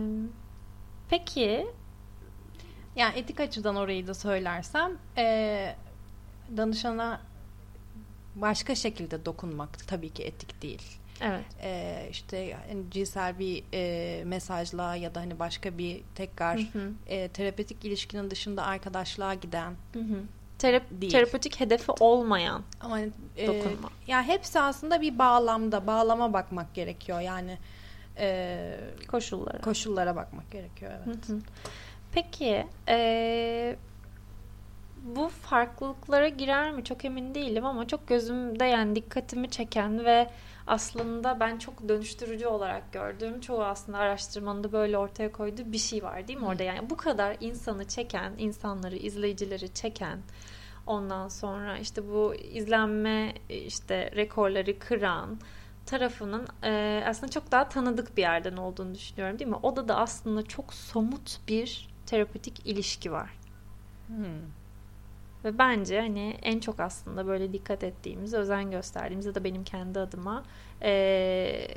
peki 1.09 1.67
Yani 2.95 3.19
etik 3.19 3.39
açıdan 3.39 3.75
orayı 3.75 4.07
da 4.07 4.13
söylersem 4.13 4.91
e, 5.17 5.75
danışana 6.57 7.21
başka 8.35 8.75
şekilde 8.75 9.25
dokunmak 9.25 9.87
tabii 9.87 10.09
ki 10.09 10.23
etik 10.23 10.61
değil. 10.61 10.81
evet 11.21 11.45
E, 11.63 12.07
işte 12.11 12.37
yani 12.37 12.83
cinsel 12.91 13.39
bir 13.39 13.63
e, 13.73 14.23
mesajla 14.25 14.95
ya 14.95 15.15
da 15.15 15.19
hani 15.19 15.39
başka 15.39 15.77
bir 15.77 16.01
tekrar 16.15 16.59
Hı 16.59 16.79
hı. 16.79 16.91
e, 17.07 17.27
terapetik 17.27 17.85
ilişkinin 17.85 18.31
dışında 18.31 18.63
arkadaşlığa 18.63 19.33
giden 19.33 19.73
Hı 19.93 19.99
hı. 19.99 20.23
Terap- 20.59 21.01
Değil. 21.01 21.11
terapötik 21.11 21.59
hedefi 21.59 21.91
olmayan 21.99 22.61
ama 22.81 22.99
e, 22.99 23.47
Dokunma. 23.47 23.89
ya 24.07 24.23
hepsi 24.23 24.59
aslında 24.59 25.01
bir 25.01 25.19
bağlamda 25.19 25.87
bağlama 25.87 26.33
bakmak 26.33 26.73
gerekiyor 26.73 27.19
yani 27.19 27.57
e, 28.17 28.77
koşullara. 29.07 29.61
koşullara 29.61 30.15
bakmak 30.15 30.51
gerekiyor 30.51 30.91
evet. 31.05 31.29
Hı 31.29 31.33
hı. 31.33 31.39
Peki 32.11 32.67
eee, 32.87 33.75
bu 35.03 35.29
farklılıklara 35.29 36.27
girer 36.27 36.71
mi 36.71 36.83
çok 36.83 37.05
emin 37.05 37.35
değilim 37.35 37.65
ama 37.65 37.87
çok 37.87 38.07
gözümde 38.07 38.65
yani 38.65 38.95
dikkatimi 38.95 39.49
çeken 39.49 40.05
ve 40.05 40.29
aslında 40.67 41.39
ben 41.39 41.57
çok 41.57 41.89
dönüştürücü 41.89 42.47
olarak 42.47 42.93
gördüğüm 42.93 43.39
çoğu 43.41 43.63
aslında 43.63 43.97
araştırmanın 43.97 44.63
da 44.63 44.71
böyle 44.71 44.97
ortaya 44.97 45.31
koyduğu 45.31 45.71
bir 45.71 45.77
şey 45.77 46.03
var 46.03 46.27
değil 46.27 46.39
mi 46.39 46.45
orada 46.45 46.63
yani 46.63 46.89
bu 46.89 46.97
kadar 46.97 47.37
insanı 47.39 47.87
çeken 47.87 48.33
insanları 48.37 48.95
izleyicileri 48.95 49.73
çeken 49.73 50.19
ondan 50.87 51.27
sonra 51.27 51.77
işte 51.77 52.09
bu 52.09 52.35
izlenme 52.35 53.33
işte 53.49 54.11
rekorları 54.15 54.79
kıran 54.79 55.39
tarafının 55.85 56.47
e, 56.63 57.03
aslında 57.07 57.31
çok 57.31 57.51
daha 57.51 57.69
tanıdık 57.69 58.17
bir 58.17 58.21
yerden 58.21 58.57
olduğunu 58.57 58.95
düşünüyorum 58.95 59.39
değil 59.39 59.49
mi? 59.49 59.55
Odada 59.55 59.97
aslında 59.97 60.41
çok 60.41 60.73
somut 60.73 61.39
bir 61.47 61.89
terapötik 62.05 62.65
ilişki 62.65 63.11
var. 63.11 63.29
Hmm. 64.07 64.56
Ve 65.45 65.57
bence 65.57 66.01
hani 66.01 66.37
en 66.41 66.59
çok 66.59 66.79
aslında 66.79 67.27
böyle 67.27 67.53
dikkat 67.53 67.83
ettiğimiz, 67.83 68.33
özen 68.33 68.71
gösterdiğimiz 68.71 69.25
ya 69.25 69.35
da 69.35 69.43
benim 69.43 69.63
kendi 69.63 69.99
adıma 69.99 70.43
e, 70.81 71.67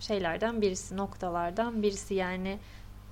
şeylerden 0.00 0.60
birisi, 0.62 0.96
noktalardan 0.96 1.82
birisi 1.82 2.14
yani 2.14 2.58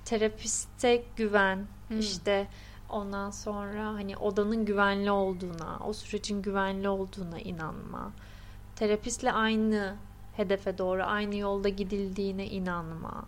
terapiste 0.05 1.03
güven, 1.15 1.65
Hmm. 1.87 1.99
işte 1.99 2.47
ondan 2.89 3.31
sonra 3.31 3.85
hani 3.85 4.17
odanın 4.17 4.65
güvenli 4.65 5.11
olduğuna, 5.11 5.79
o 5.85 5.93
sürecin 5.93 6.41
güvenli 6.41 6.89
olduğuna 6.89 7.39
inanma, 7.39 8.11
terapistle 8.75 9.31
aynı 9.31 9.95
hedefe 10.37 10.77
doğru 10.77 11.03
aynı 11.03 11.35
yolda 11.35 11.69
gidildiğine 11.69 12.45
inanma. 12.45 13.25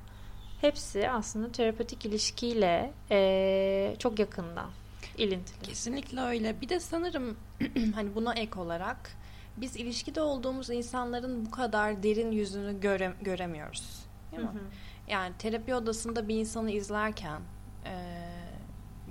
Hepsi 0.61 1.09
aslında 1.09 1.51
terapötik 1.51 2.05
ilişkiyle 2.05 2.93
e, 3.11 3.95
çok 3.99 4.19
yakından 4.19 4.69
ilintili. 5.17 5.59
Kesinlikle 5.63 6.21
öyle. 6.21 6.61
Bir 6.61 6.69
de 6.69 6.79
sanırım 6.79 7.37
hani 7.95 8.15
buna 8.15 8.33
ek 8.33 8.59
olarak 8.59 9.17
biz 9.57 9.75
ilişkide 9.75 10.21
olduğumuz 10.21 10.69
insanların 10.69 11.45
bu 11.45 11.51
kadar 11.51 12.03
derin 12.03 12.31
yüzünü 12.31 12.79
göre, 12.79 13.13
göremiyoruz. 13.21 14.05
Değil 14.31 14.43
mi? 14.43 14.49
Hı 14.49 14.53
hı. 14.53 14.63
Yani 15.07 15.33
terapi 15.39 15.75
odasında 15.75 16.27
bir 16.27 16.35
insanı 16.35 16.71
izlerken 16.71 17.41
e, 17.85 18.23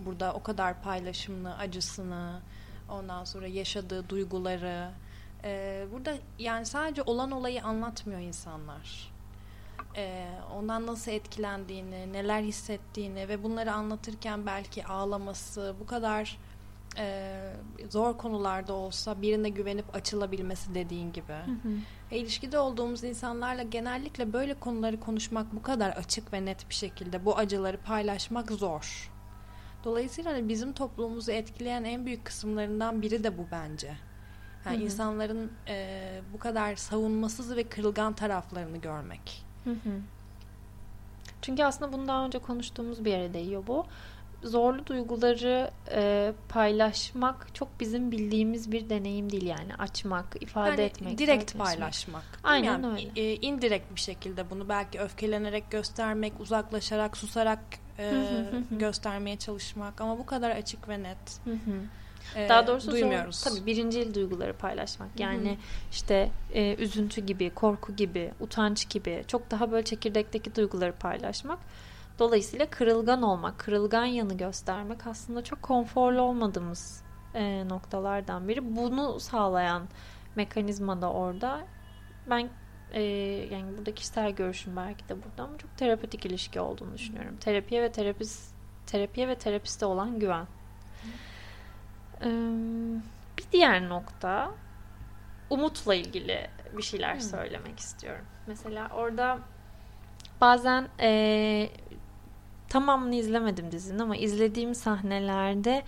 burada 0.06 0.32
o 0.34 0.42
kadar 0.42 0.82
paylaşımlı 0.82 1.54
acısını 1.54 2.40
ondan 2.88 3.24
sonra 3.24 3.46
yaşadığı 3.46 4.08
duyguları 4.08 4.90
e, 5.44 5.84
burada 5.92 6.14
yani 6.38 6.66
sadece 6.66 7.02
olan 7.02 7.30
olayı 7.30 7.62
anlatmıyor 7.64 8.20
insanlar. 8.20 9.11
E, 9.96 10.28
ondan 10.56 10.86
nasıl 10.86 11.12
etkilendiğini, 11.12 12.12
neler 12.12 12.42
hissettiğini 12.42 13.28
ve 13.28 13.42
bunları 13.42 13.72
anlatırken 13.72 14.46
belki 14.46 14.86
ağlaması 14.86 15.74
bu 15.80 15.86
kadar 15.86 16.38
e, 16.98 17.36
zor 17.90 18.18
konularda 18.18 18.72
olsa 18.72 19.22
birine 19.22 19.48
güvenip 19.48 19.94
açılabilmesi 19.96 20.74
dediğin 20.74 21.12
gibi. 21.12 21.32
Hı 21.32 21.68
hı. 21.68 21.72
E, 22.10 22.18
ilişkide 22.18 22.58
olduğumuz 22.58 23.04
insanlarla 23.04 23.62
genellikle 23.62 24.32
böyle 24.32 24.54
konuları 24.54 25.00
konuşmak 25.00 25.52
bu 25.52 25.62
kadar 25.62 25.90
açık 25.90 26.32
ve 26.32 26.44
net 26.44 26.68
bir 26.68 26.74
şekilde 26.74 27.24
bu 27.24 27.38
acıları 27.38 27.76
paylaşmak 27.76 28.50
zor. 28.50 29.10
Dolayısıyla 29.84 30.32
hani 30.32 30.48
bizim 30.48 30.72
toplumumuzu 30.72 31.32
etkileyen 31.32 31.84
en 31.84 32.06
büyük 32.06 32.24
kısımlarından 32.24 33.02
biri 33.02 33.24
de 33.24 33.38
bu 33.38 33.46
bence. 33.52 33.92
Yani 34.66 34.76
hı 34.76 34.80
hı. 34.80 34.84
insanların 34.84 35.52
e, 35.68 36.20
bu 36.32 36.38
kadar 36.38 36.76
savunmasız 36.76 37.56
ve 37.56 37.68
kırılgan 37.68 38.12
taraflarını 38.12 38.76
görmek. 38.76 39.51
Hı 39.64 39.70
hı. 39.70 40.00
Çünkü 41.42 41.64
aslında 41.64 41.92
bunu 41.92 42.08
daha 42.08 42.24
önce 42.24 42.38
konuştuğumuz 42.38 43.04
bir 43.04 43.10
yere 43.10 43.34
değiyor 43.34 43.62
bu 43.66 43.86
zorlu 44.42 44.86
duyguları 44.86 45.70
e, 45.90 46.32
paylaşmak 46.48 47.54
çok 47.54 47.80
bizim 47.80 48.12
bildiğimiz 48.12 48.72
bir 48.72 48.90
deneyim 48.90 49.32
değil 49.32 49.46
yani 49.46 49.74
açmak, 49.74 50.36
ifade 50.40 50.70
yani 50.70 50.80
etmek. 50.80 51.18
Direkt 51.18 51.58
paylaşmak. 51.58 52.24
Aynen 52.42 52.82
yani, 52.82 52.86
öyle. 52.86 53.20
E, 53.20 53.36
indirekt 53.36 53.94
bir 53.94 54.00
şekilde 54.00 54.50
bunu 54.50 54.68
belki 54.68 55.00
öfkelenerek 55.00 55.70
göstermek, 55.70 56.40
uzaklaşarak, 56.40 57.16
susarak 57.16 57.60
e, 57.98 58.12
göstermeye 58.70 59.38
çalışmak 59.38 60.00
ama 60.00 60.18
bu 60.18 60.26
kadar 60.26 60.50
açık 60.50 60.88
ve 60.88 61.02
net. 61.02 61.40
E, 62.36 62.48
Daha 62.48 62.66
doğrusu 62.66 62.90
duymuyoruz. 62.90 63.36
Zor, 63.36 63.50
tabii 63.50 63.66
birincil 63.66 64.14
duyguları 64.14 64.52
paylaşmak. 64.52 65.08
Yani 65.18 65.48
Hı-hı. 65.48 65.56
işte 65.90 66.30
e, 66.54 66.74
üzüntü 66.74 67.20
gibi, 67.20 67.50
korku 67.50 67.96
gibi, 67.96 68.32
utanç 68.40 68.88
gibi 68.88 69.24
çok 69.28 69.50
daha 69.50 69.72
böyle 69.72 69.84
çekirdekteki 69.84 70.54
duyguları 70.54 70.92
paylaşmak 70.92 71.58
Dolayısıyla 72.18 72.66
kırılgan 72.66 73.22
olmak, 73.22 73.58
kırılgan 73.58 74.04
yanı 74.04 74.36
göstermek 74.36 75.06
aslında 75.06 75.44
çok 75.44 75.62
konforlu 75.62 76.20
olmadığımız 76.20 77.02
e, 77.34 77.68
noktalardan 77.68 78.48
biri. 78.48 78.76
Bunu 78.76 79.20
sağlayan 79.20 79.82
mekanizma 80.36 81.02
da 81.02 81.12
orada. 81.12 81.66
Ben 82.30 82.48
e, 82.92 83.02
yani 83.50 83.78
burada 83.78 83.94
kişisel 83.94 84.30
görüşüm 84.30 84.76
belki 84.76 85.08
de 85.08 85.16
burada 85.22 85.42
ama 85.42 85.58
çok 85.58 85.76
terapötik 85.76 86.26
ilişki 86.26 86.60
olduğunu 86.60 86.94
düşünüyorum. 86.94 87.36
Terapiye 87.36 87.82
ve 87.82 87.92
terapist 87.92 88.54
terapiye 88.86 89.28
ve 89.28 89.34
terapiste 89.34 89.86
olan 89.86 90.18
güven. 90.18 90.42
Ee, 90.42 91.06
bir 93.38 93.44
diğer 93.52 93.88
nokta 93.88 94.50
umutla 95.50 95.94
ilgili 95.94 96.48
bir 96.76 96.82
şeyler 96.82 97.14
hmm. 97.14 97.20
söylemek 97.20 97.78
istiyorum. 97.78 98.24
Mesela 98.46 98.88
orada 98.94 99.38
bazen 100.40 100.88
e, 101.00 101.68
tamamını 102.68 103.14
izlemedim 103.14 103.72
dizinin 103.72 103.98
ama 103.98 104.16
izlediğim 104.16 104.74
sahnelerde 104.74 105.82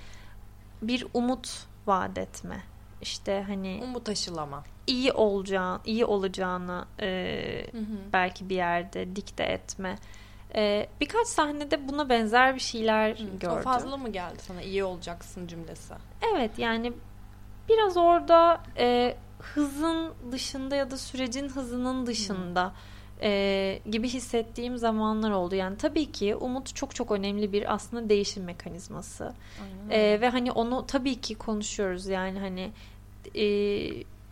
bir 0.83 1.07
umut 1.15 1.67
vaat 1.87 2.19
etme. 2.19 2.63
İşte 3.03 3.45
hani 3.47 3.81
umut 3.85 4.09
aşılama. 4.09 4.65
iyi 4.87 5.13
olacağını, 5.13 5.81
iyi 5.85 6.05
olacağını 6.05 6.85
e, 7.01 7.67
hı 7.73 7.79
hı. 7.79 8.13
belki 8.13 8.49
bir 8.49 8.57
yerde 8.57 9.17
dikte 9.17 9.43
etme. 9.43 9.97
E, 10.57 10.87
birkaç 11.01 11.27
sahnede 11.27 11.89
buna 11.89 12.09
benzer 12.09 12.55
bir 12.55 12.61
şeyler 12.61 13.11
hı, 13.11 13.39
gördüm. 13.41 13.59
O 13.59 13.63
fazla 13.63 13.97
mı 13.97 14.09
geldi 14.09 14.37
sana 14.39 14.63
iyi 14.63 14.85
olacaksın 14.85 15.47
cümlesi? 15.47 15.95
Evet 16.35 16.59
yani 16.59 16.93
biraz 17.69 17.97
orada 17.97 18.61
e, 18.79 19.17
hızın 19.39 20.13
dışında 20.33 20.77
ya 20.77 20.91
da 20.91 20.97
sürecin 20.97 21.49
hızının 21.49 22.07
dışında 22.07 22.65
hı 22.67 22.73
e, 23.23 23.81
gibi 23.91 24.09
hissettiğim 24.09 24.79
zamanlar 24.79 25.31
oldu. 25.31 25.55
Yani 25.55 25.77
tabii 25.77 26.13
ki 26.13 26.37
umut 26.37 26.75
çok 26.75 26.95
çok 26.95 27.11
önemli 27.11 27.53
bir 27.53 27.75
aslında 27.75 28.09
değişim 28.09 28.45
mekanizması. 28.45 29.33
E, 29.91 30.21
ve 30.21 30.29
hani 30.29 30.53
onu 30.53 30.87
tabii 30.87 31.21
ki 31.21 31.35
konuşuyoruz 31.35 32.07
yani 32.07 32.39
hani 32.39 32.71
e, 33.35 33.45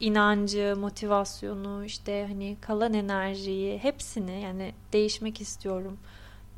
inancı, 0.02 0.76
motivasyonu, 0.80 1.84
işte 1.84 2.26
hani 2.28 2.56
kalan 2.60 2.94
enerjiyi 2.94 3.78
hepsini 3.78 4.42
yani 4.42 4.72
değişmek 4.92 5.40
istiyorum. 5.40 5.98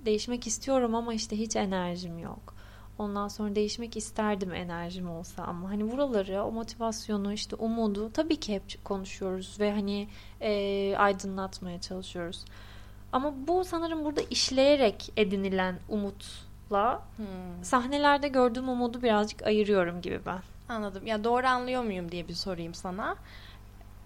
Değişmek 0.05 0.47
istiyorum 0.47 0.95
ama 0.95 1.15
işte 1.15 1.39
hiç 1.39 1.57
enerjim 1.57 2.19
yok. 2.19 2.55
Ondan 2.99 3.29
sonra 3.29 3.55
değişmek 3.55 3.97
isterdim 3.97 4.55
enerjim 4.55 5.11
olsa 5.11 5.45
ama 5.45 5.71
hani 5.71 5.93
buraları 5.93 6.43
o 6.43 6.53
motivasyonu 6.53 7.33
işte 7.33 7.57
umudu 7.57 8.11
tabii 8.13 8.37
ki 8.37 8.55
hep 8.55 8.85
konuşuyoruz 8.85 9.61
ve 9.61 9.73
hani 9.73 10.09
e, 10.41 10.95
aydınlatmaya 10.97 11.81
çalışıyoruz. 11.81 12.45
Ama 13.13 13.35
bu 13.47 13.65
sanırım 13.65 14.05
burada 14.05 14.21
işleyerek 14.31 15.13
edinilen 15.17 15.79
umutla 15.89 17.03
hmm. 17.17 17.65
sahnelerde 17.65 18.29
gördüğüm 18.29 18.69
umudu 18.69 19.03
birazcık 19.03 19.43
ayırıyorum 19.43 20.01
gibi 20.01 20.21
ben. 20.27 20.54
Anladım. 20.69 21.07
Ya 21.07 21.25
doğru 21.25 21.47
anlıyor 21.47 21.83
muyum 21.83 22.13
diye 22.13 22.29
bir 22.29 22.35
sorayım 22.35 22.75
sana 22.75 23.17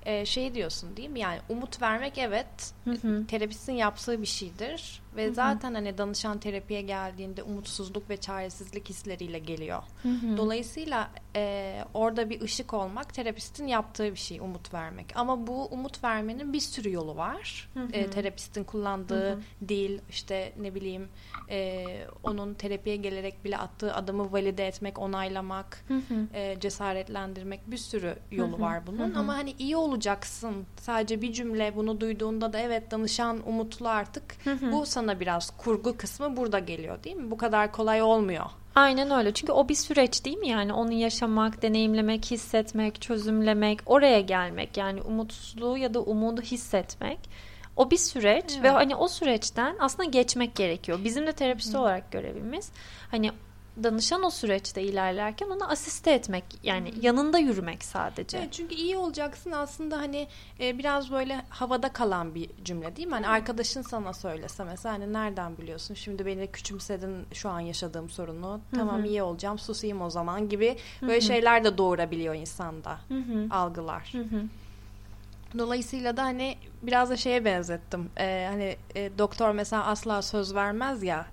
e, 0.02 0.24
şey 0.24 0.54
diyorsun 0.54 0.96
değil 0.96 1.10
mi? 1.10 1.20
Yani 1.20 1.40
umut 1.48 1.82
vermek 1.82 2.18
evet 2.18 2.72
hı 2.84 2.90
hı. 2.90 3.26
terapistin 3.26 3.72
yaptığı 3.72 4.22
bir 4.22 4.26
şeydir 4.26 5.02
ve 5.16 5.26
hı 5.26 5.30
hı. 5.30 5.34
zaten 5.34 5.74
hani 5.74 5.98
danışan 5.98 6.38
terapiye 6.38 6.82
geldiğinde 6.82 7.42
umutsuzluk 7.42 8.10
ve 8.10 8.16
çaresizlik 8.16 8.88
hisleriyle 8.88 9.38
geliyor. 9.38 9.82
Hı 10.02 10.08
hı. 10.08 10.36
Dolayısıyla 10.36 11.10
e, 11.36 11.84
orada 11.94 12.30
bir 12.30 12.40
ışık 12.40 12.74
olmak 12.74 13.14
terapistin 13.14 13.66
yaptığı 13.66 14.12
bir 14.12 14.18
şey 14.18 14.38
umut 14.38 14.74
vermek. 14.74 15.06
Ama 15.14 15.46
bu 15.46 15.66
umut 15.66 16.04
vermenin 16.04 16.52
bir 16.52 16.60
sürü 16.60 16.92
yolu 16.92 17.16
var. 17.16 17.70
E, 17.92 18.10
terapistin 18.10 18.64
kullandığı 18.64 19.30
hı 19.30 19.36
hı. 19.36 19.68
dil 19.68 19.98
işte 20.10 20.52
ne 20.60 20.74
bileyim 20.74 21.08
e, 21.50 21.84
onun 22.22 22.54
terapiye 22.54 22.96
gelerek 22.96 23.44
bile 23.44 23.58
attığı 23.58 23.94
adımı 23.94 24.32
valide 24.32 24.66
etmek, 24.66 24.98
onaylamak. 24.98 25.84
E, 26.34 26.60
cesaretlendirmek 26.60 27.70
bir 27.70 27.76
sürü 27.76 28.16
yolu 28.30 28.52
hı 28.52 28.56
hı. 28.56 28.60
var 28.60 28.86
bunun. 28.86 29.10
Hı 29.10 29.14
hı. 29.14 29.18
Ama 29.18 29.34
hani 29.34 29.54
iyi 29.58 29.76
olacaksın. 29.76 30.66
Sadece 30.80 31.22
bir 31.22 31.32
cümle 31.32 31.76
bunu 31.76 32.00
duyduğunda 32.00 32.52
da 32.52 32.58
evet 32.58 32.90
danışan 32.90 33.48
umutlu 33.48 33.88
artık. 33.88 34.24
Hı 34.44 34.52
hı. 34.52 34.72
Bu 34.72 34.86
sana 34.98 35.20
biraz 35.20 35.50
kurgu 35.56 35.96
kısmı 35.96 36.36
burada 36.36 36.58
geliyor 36.58 37.04
değil 37.04 37.16
mi? 37.16 37.30
Bu 37.30 37.36
kadar 37.36 37.72
kolay 37.72 38.02
olmuyor. 38.02 38.44
Aynen 38.74 39.10
öyle. 39.10 39.34
Çünkü 39.34 39.52
o 39.52 39.68
bir 39.68 39.74
süreç 39.74 40.24
değil 40.24 40.38
mi? 40.38 40.48
Yani 40.48 40.72
onu 40.72 40.92
yaşamak, 40.92 41.62
deneyimlemek, 41.62 42.30
hissetmek, 42.30 43.00
çözümlemek, 43.00 43.80
oraya 43.86 44.20
gelmek. 44.20 44.76
Yani 44.76 45.02
umutsuzluğu 45.02 45.76
ya 45.78 45.94
da 45.94 46.00
umudu 46.00 46.42
hissetmek. 46.42 47.18
O 47.76 47.90
bir 47.90 47.96
süreç 47.96 48.44
evet. 48.52 48.62
ve 48.62 48.68
hani 48.68 48.96
o 48.96 49.08
süreçten 49.08 49.76
aslında 49.80 50.04
geçmek 50.04 50.56
gerekiyor. 50.56 50.98
Bizim 51.04 51.26
de 51.26 51.32
terapist 51.32 51.74
Hı. 51.74 51.80
olarak 51.80 52.12
görevimiz 52.12 52.72
hani 53.10 53.30
danışan 53.82 54.22
o 54.22 54.30
süreçte 54.30 54.82
ilerlerken 54.82 55.46
ona 55.46 55.68
asiste 55.68 56.10
etmek 56.10 56.44
yani 56.62 56.92
hmm. 56.92 57.02
yanında 57.02 57.38
yürümek 57.38 57.84
sadece. 57.84 58.38
Evet, 58.38 58.52
çünkü 58.52 58.74
iyi 58.74 58.96
olacaksın 58.96 59.52
aslında 59.52 59.98
hani 59.98 60.28
e, 60.60 60.78
biraz 60.78 61.10
böyle 61.10 61.44
havada 61.48 61.88
kalan 61.92 62.34
bir 62.34 62.50
cümle 62.64 62.96
değil 62.96 63.08
mi? 63.08 63.14
Hani 63.14 63.26
hmm. 63.26 63.32
arkadaşın 63.32 63.82
sana 63.82 64.12
söylese 64.12 64.64
mesela 64.64 64.94
hani 64.94 65.12
nereden 65.12 65.58
biliyorsun 65.58 65.94
şimdi 65.94 66.26
beni 66.26 66.46
küçümsedin 66.46 67.26
şu 67.32 67.48
an 67.48 67.60
yaşadığım 67.60 68.10
sorunu 68.10 68.60
tamam 68.74 69.04
iyi 69.04 69.22
olacağım 69.22 69.58
susayım 69.58 70.02
o 70.02 70.10
zaman 70.10 70.48
gibi 70.48 70.76
böyle 71.02 71.20
şeyler 71.20 71.64
de 71.64 71.78
doğurabiliyor 71.78 72.34
insanda 72.34 72.98
algılar. 73.50 74.12
Dolayısıyla 75.58 76.16
da 76.16 76.22
hani 76.22 76.56
biraz 76.82 77.10
da 77.10 77.16
şeye 77.16 77.44
benzettim. 77.44 78.10
Ee, 78.18 78.46
hani 78.50 78.76
e, 78.94 79.18
doktor 79.18 79.52
mesela 79.52 79.86
asla 79.86 80.22
söz 80.22 80.54
vermez 80.54 81.02
ya 81.02 81.26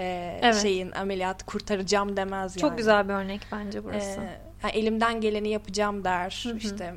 e, 0.00 0.38
evet. 0.42 0.62
şeyin 0.62 0.90
ameliyat 0.92 1.46
kurtaracağım 1.46 2.16
demez 2.16 2.56
yani. 2.56 2.60
Çok 2.60 2.78
güzel 2.78 3.08
bir 3.08 3.14
örnek 3.14 3.40
bence 3.52 3.84
burası. 3.84 4.20
E, 4.20 4.40
yani 4.62 4.72
elimden 4.72 5.20
geleni 5.20 5.48
yapacağım 5.48 6.04
der 6.04 6.44
Hı-hı. 6.46 6.56
işte 6.56 6.94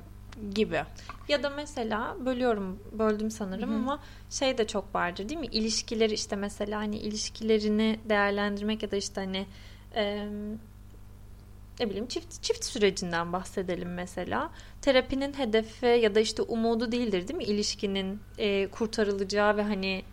gibi. 0.55 0.83
Ya 1.27 1.43
da 1.43 1.49
mesela 1.49 2.15
bölüyorum 2.25 2.79
böldüm 2.91 3.31
sanırım 3.31 3.69
Hı-hı. 3.69 3.77
ama 3.77 3.99
şey 4.29 4.57
de 4.57 4.67
çok 4.67 4.95
vardır 4.95 5.29
değil 5.29 5.39
mi? 5.39 5.47
İlişkileri 5.47 6.13
işte 6.13 6.35
mesela 6.35 6.79
hani 6.79 6.97
ilişkilerini 6.97 7.99
değerlendirmek 8.09 8.83
ya 8.83 8.91
da 8.91 8.95
işte 8.95 9.21
hani 9.21 9.45
e, 9.95 10.27
ne 11.79 11.89
bileyim 11.89 12.07
çift 12.07 12.43
çift 12.43 12.65
sürecinden 12.65 13.33
bahsedelim 13.33 13.93
mesela. 13.93 14.49
Terapinin 14.81 15.33
hedefi 15.33 15.85
ya 15.85 16.15
da 16.15 16.19
işte 16.19 16.41
umudu 16.41 16.91
değildir 16.91 17.27
değil 17.27 17.37
mi? 17.37 17.43
İlişkinin 17.43 18.19
e, 18.37 18.67
kurtarılacağı 18.67 19.57
ve 19.57 19.61
hani 19.61 20.03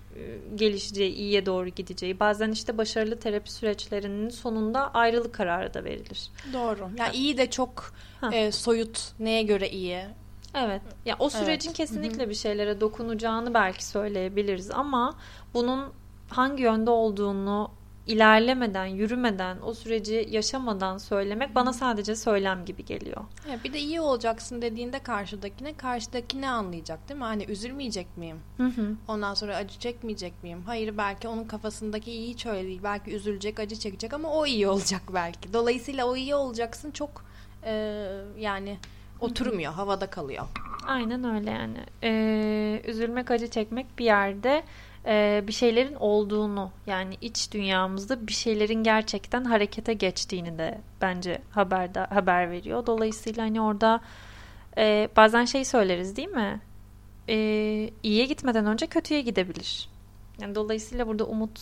gelişeceği, 0.54 1.12
iyiye 1.14 1.46
doğru 1.46 1.68
gideceği. 1.68 2.20
Bazen 2.20 2.50
işte 2.50 2.78
başarılı 2.78 3.18
terapi 3.18 3.52
süreçlerinin 3.52 4.28
sonunda 4.28 4.94
ayrılık 4.94 5.34
kararı 5.34 5.74
da 5.74 5.84
verilir. 5.84 6.30
Doğru. 6.52 6.90
Yani 6.98 7.16
iyi 7.16 7.38
de 7.38 7.50
çok 7.50 7.94
e, 8.32 8.52
soyut 8.52 9.12
neye 9.18 9.42
göre 9.42 9.70
iyi? 9.70 10.04
Evet. 10.54 10.82
Ya 11.06 11.16
o 11.18 11.30
sürecin 11.30 11.68
evet. 11.68 11.76
kesinlikle 11.76 12.22
Hı-hı. 12.22 12.30
bir 12.30 12.34
şeylere 12.34 12.80
dokunacağını 12.80 13.54
belki 13.54 13.84
söyleyebiliriz 13.84 14.70
ama 14.70 15.14
bunun 15.54 15.92
hangi 16.28 16.62
yönde 16.62 16.90
olduğunu 16.90 17.70
ilerlemeden, 18.10 18.86
yürümeden, 18.86 19.56
o 19.62 19.74
süreci 19.74 20.28
yaşamadan 20.30 20.98
söylemek 20.98 21.54
bana 21.54 21.72
sadece 21.72 22.16
söylem 22.16 22.64
gibi 22.64 22.84
geliyor. 22.84 23.24
Ya 23.50 23.58
bir 23.64 23.72
de 23.72 23.78
iyi 23.78 24.00
olacaksın 24.00 24.62
dediğinde 24.62 24.98
karşıdakine, 24.98 25.76
karşıdaki 25.76 26.40
ne 26.40 26.48
anlayacak 26.50 27.08
değil 27.08 27.18
mi? 27.20 27.24
Hani 27.24 27.44
üzülmeyecek 27.44 28.16
miyim? 28.16 28.36
Hı 28.56 28.66
hı. 28.66 28.96
Ondan 29.08 29.34
sonra 29.34 29.56
acı 29.56 29.78
çekmeyecek 29.78 30.42
miyim? 30.42 30.62
Hayır 30.66 30.98
belki 30.98 31.28
onun 31.28 31.44
kafasındaki 31.44 32.12
iyi 32.12 32.28
hiç 32.28 32.46
öyle 32.46 32.62
değil. 32.62 32.80
Belki 32.84 33.10
üzülecek, 33.10 33.60
acı 33.60 33.76
çekecek 33.76 34.12
ama 34.12 34.32
o 34.32 34.46
iyi 34.46 34.68
olacak 34.74 35.02
belki. 35.14 35.52
Dolayısıyla 35.52 36.06
o 36.06 36.16
iyi 36.16 36.34
olacaksın 36.34 36.90
çok 36.90 37.24
e, 37.64 37.72
yani 38.38 38.78
oturmuyor, 39.20 39.72
havada 39.72 40.06
kalıyor. 40.06 40.44
Aynen 40.86 41.24
öyle 41.24 41.50
yani. 41.50 41.78
Ee, 42.02 42.82
üzülmek, 42.86 43.30
acı 43.30 43.50
çekmek 43.50 43.98
bir 43.98 44.04
yerde 44.04 44.62
e, 45.06 45.44
bir 45.46 45.52
şeylerin 45.52 45.94
olduğunu 45.94 46.70
yani 46.86 47.14
iç 47.20 47.52
dünyamızda 47.52 48.26
bir 48.26 48.32
şeylerin 48.32 48.82
gerçekten 48.84 49.44
harekete 49.44 49.92
geçtiğini 49.92 50.58
de 50.58 50.78
bence 51.00 51.42
haberde 51.50 52.00
haber 52.00 52.50
veriyor. 52.50 52.86
Dolayısıyla 52.86 53.44
hani 53.44 53.60
orada 53.60 54.00
e, 54.78 55.08
bazen 55.16 55.44
şey 55.44 55.64
söyleriz 55.64 56.16
değil 56.16 56.28
mi? 56.28 56.60
E, 57.28 57.36
iyiye 58.02 58.26
gitmeden 58.26 58.66
önce 58.66 58.86
kötüye 58.86 59.20
gidebilir. 59.20 59.88
Yani 60.40 60.54
dolayısıyla 60.54 61.06
burada 61.06 61.24
umut 61.24 61.60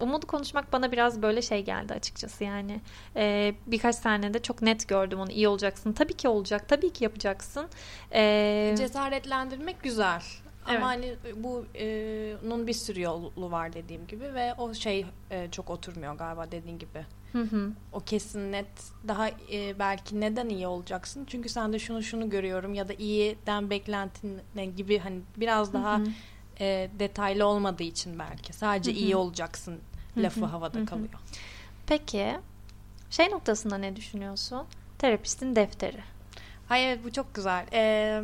Umut 0.00 0.24
konuşmak 0.24 0.72
bana 0.72 0.92
biraz 0.92 1.22
böyle 1.22 1.42
şey 1.42 1.64
geldi 1.64 1.94
açıkçası 1.94 2.44
yani 2.44 2.80
e, 3.16 3.54
birkaç 3.66 3.96
tane 3.96 4.34
de 4.34 4.42
çok 4.42 4.62
net 4.62 4.88
gördüm 4.88 5.20
onu 5.20 5.30
iyi 5.30 5.48
olacaksın 5.48 5.92
tabii 5.92 6.14
ki 6.14 6.28
olacak 6.28 6.68
tabii 6.68 6.92
ki 6.92 7.04
yapacaksın 7.04 7.68
e, 8.12 8.74
cesaretlendirmek 8.78 9.82
güzel 9.82 10.22
Evet. 10.68 10.76
Ama 10.76 10.86
hani 10.86 11.14
bu 11.36 11.66
e, 11.74 12.36
bunun 12.44 12.66
bir 12.66 12.72
sürü 12.72 13.00
yolu 13.00 13.50
var 13.50 13.72
dediğim 13.72 14.06
gibi 14.06 14.34
ve 14.34 14.54
o 14.54 14.74
şey 14.74 15.06
e, 15.30 15.48
çok 15.50 15.70
oturmuyor 15.70 16.14
galiba 16.14 16.50
dediğin 16.52 16.78
gibi. 16.78 17.06
Hı 17.32 17.42
hı. 17.42 17.72
O 17.92 18.00
kesin 18.00 18.52
net 18.52 18.66
daha 19.08 19.28
e, 19.28 19.78
belki 19.78 20.20
neden 20.20 20.48
iyi 20.48 20.66
olacaksın? 20.66 21.24
Çünkü 21.26 21.48
sen 21.48 21.72
de 21.72 21.78
şunu 21.78 22.02
şunu 22.02 22.30
görüyorum 22.30 22.74
ya 22.74 22.88
da 22.88 22.92
iyiden 22.92 23.70
beklentin 23.70 24.40
ne 24.54 24.66
gibi 24.66 24.98
hani 24.98 25.20
biraz 25.36 25.72
daha 25.72 25.98
hı 25.98 26.02
hı. 26.02 26.08
E, 26.60 26.90
detaylı 26.98 27.46
olmadığı 27.46 27.82
için 27.82 28.18
belki 28.18 28.52
sadece 28.52 28.90
hı 28.90 28.94
hı. 28.94 28.98
iyi 28.98 29.16
olacaksın 29.16 29.80
lafı 30.16 30.40
hı 30.40 30.44
hı. 30.44 30.48
havada 30.48 30.78
hı 30.78 30.82
hı. 30.82 30.86
kalıyor. 30.86 31.20
Peki 31.86 32.36
şey 33.10 33.30
noktasında 33.30 33.78
ne 33.78 33.96
düşünüyorsun? 33.96 34.66
Terapistin 34.98 35.56
defteri. 35.56 36.00
Hayır 36.68 36.88
evet 36.88 37.04
bu 37.04 37.12
çok 37.12 37.34
güzel. 37.34 37.66
Ee, 37.72 38.22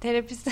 terapist 0.00 0.48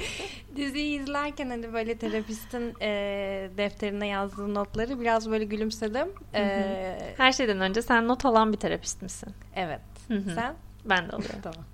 diziyi 0.56 1.00
izlerken 1.00 1.50
hani 1.50 1.72
böyle 1.72 1.98
terapistin 1.98 2.74
e, 2.80 3.50
defterine 3.56 4.06
yazdığı 4.06 4.54
notları 4.54 5.00
biraz 5.00 5.30
böyle 5.30 5.44
gülümsedim. 5.44 6.08
E, 6.34 7.14
Her 7.16 7.32
şeyden 7.32 7.60
önce 7.60 7.82
sen 7.82 8.08
not 8.08 8.24
alan 8.24 8.52
bir 8.52 8.58
terapist 8.58 9.02
misin? 9.02 9.34
Evet. 9.56 9.80
Sen? 10.34 10.54
Ben 10.84 11.08
de 11.08 11.12
alıyorum. 11.12 11.40
tamam. 11.42 11.64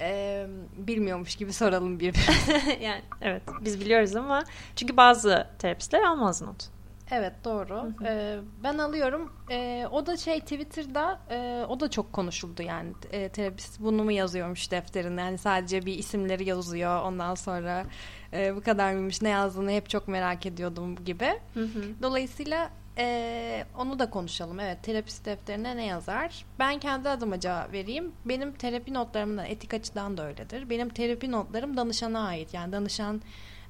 Ee, 0.00 0.46
bilmiyormuş 0.76 1.36
gibi 1.36 1.52
soralım 1.52 2.00
bir. 2.00 2.14
yani 2.80 3.02
evet 3.20 3.42
biz 3.60 3.80
biliyoruz 3.80 4.16
ama 4.16 4.44
çünkü 4.76 4.96
bazı 4.96 5.46
terapistler 5.58 6.02
almaz 6.02 6.42
not. 6.42 6.68
Evet 7.10 7.32
doğru. 7.44 7.92
Ee, 8.04 8.38
ben 8.62 8.78
alıyorum. 8.78 9.32
Ee, 9.50 9.86
o 9.90 10.06
da 10.06 10.16
şey 10.16 10.40
Twitter'da 10.40 11.20
e, 11.30 11.64
o 11.68 11.80
da 11.80 11.90
çok 11.90 12.12
konuşuldu 12.12 12.62
yani 12.62 12.92
e, 13.10 13.28
terapist 13.28 13.80
bunu 13.80 14.04
mu 14.04 14.12
yazıyormuş 14.12 14.70
defterinde 14.70 15.20
yani 15.20 15.38
sadece 15.38 15.86
bir 15.86 15.98
isimleri 15.98 16.48
yazıyor 16.48 17.02
ondan 17.02 17.34
sonra 17.34 17.84
e, 18.32 18.56
bu 18.56 18.60
kadar 18.60 18.92
mıymış 18.92 19.22
ne 19.22 19.28
yazdığını 19.28 19.70
hep 19.70 19.90
çok 19.90 20.08
merak 20.08 20.46
ediyordum 20.46 21.04
gibi. 21.04 21.40
Hı 21.54 21.60
hı. 21.64 21.82
Dolayısıyla 22.02 22.70
e, 22.98 23.64
onu 23.78 23.98
da 23.98 24.10
konuşalım. 24.10 24.60
Evet 24.60 24.82
terapist 24.82 25.24
defterine 25.24 25.76
ne 25.76 25.86
yazar? 25.86 26.44
Ben 26.58 26.78
kendi 26.78 27.08
adıma 27.08 27.40
cevap 27.40 27.72
vereyim. 27.72 28.12
Benim 28.24 28.52
terapi 28.52 28.94
notlarımda 28.94 29.46
etik 29.46 29.74
açıdan 29.74 30.16
da 30.16 30.26
öyledir. 30.26 30.70
Benim 30.70 30.88
terapi 30.88 31.32
notlarım 31.32 31.76
danışana 31.76 32.26
ait 32.26 32.54
yani 32.54 32.72
danışan 32.72 33.22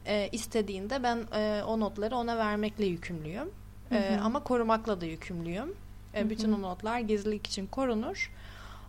e, 0.06 0.28
istediğinde 0.32 1.02
ben 1.02 1.18
e, 1.34 1.62
o 1.62 1.80
notları 1.80 2.16
ona 2.16 2.38
vermekle 2.38 2.86
yükümlüyüm. 2.86 3.50
E, 3.92 4.18
ama 4.22 4.42
korumakla 4.44 5.00
da 5.00 5.06
yükümlüyüm. 5.06 5.74
E, 6.14 6.30
bütün 6.30 6.52
o 6.52 6.62
notlar 6.62 6.98
gizlilik 6.98 7.46
için 7.46 7.66
korunur. 7.66 8.32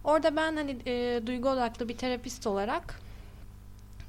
Orada 0.04 0.36
ben 0.36 0.56
hani 0.56 0.78
e, 0.86 1.22
duygu 1.28 1.50
odaklı 1.50 1.90
bir 1.90 1.98
terapist 1.98 2.48
olarak 2.48 3.00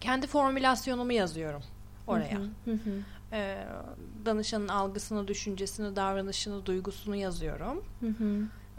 kendi 0.00 0.26
formülasyonumu 0.26 1.12
yazıyorum 1.12 1.62
oraya. 2.06 2.38
E, 3.32 3.58
danışanın 4.24 4.68
algısını, 4.68 5.28
düşüncesini, 5.28 5.96
davranışını, 5.96 6.66
duygusunu 6.66 7.16
yazıyorum. 7.16 7.84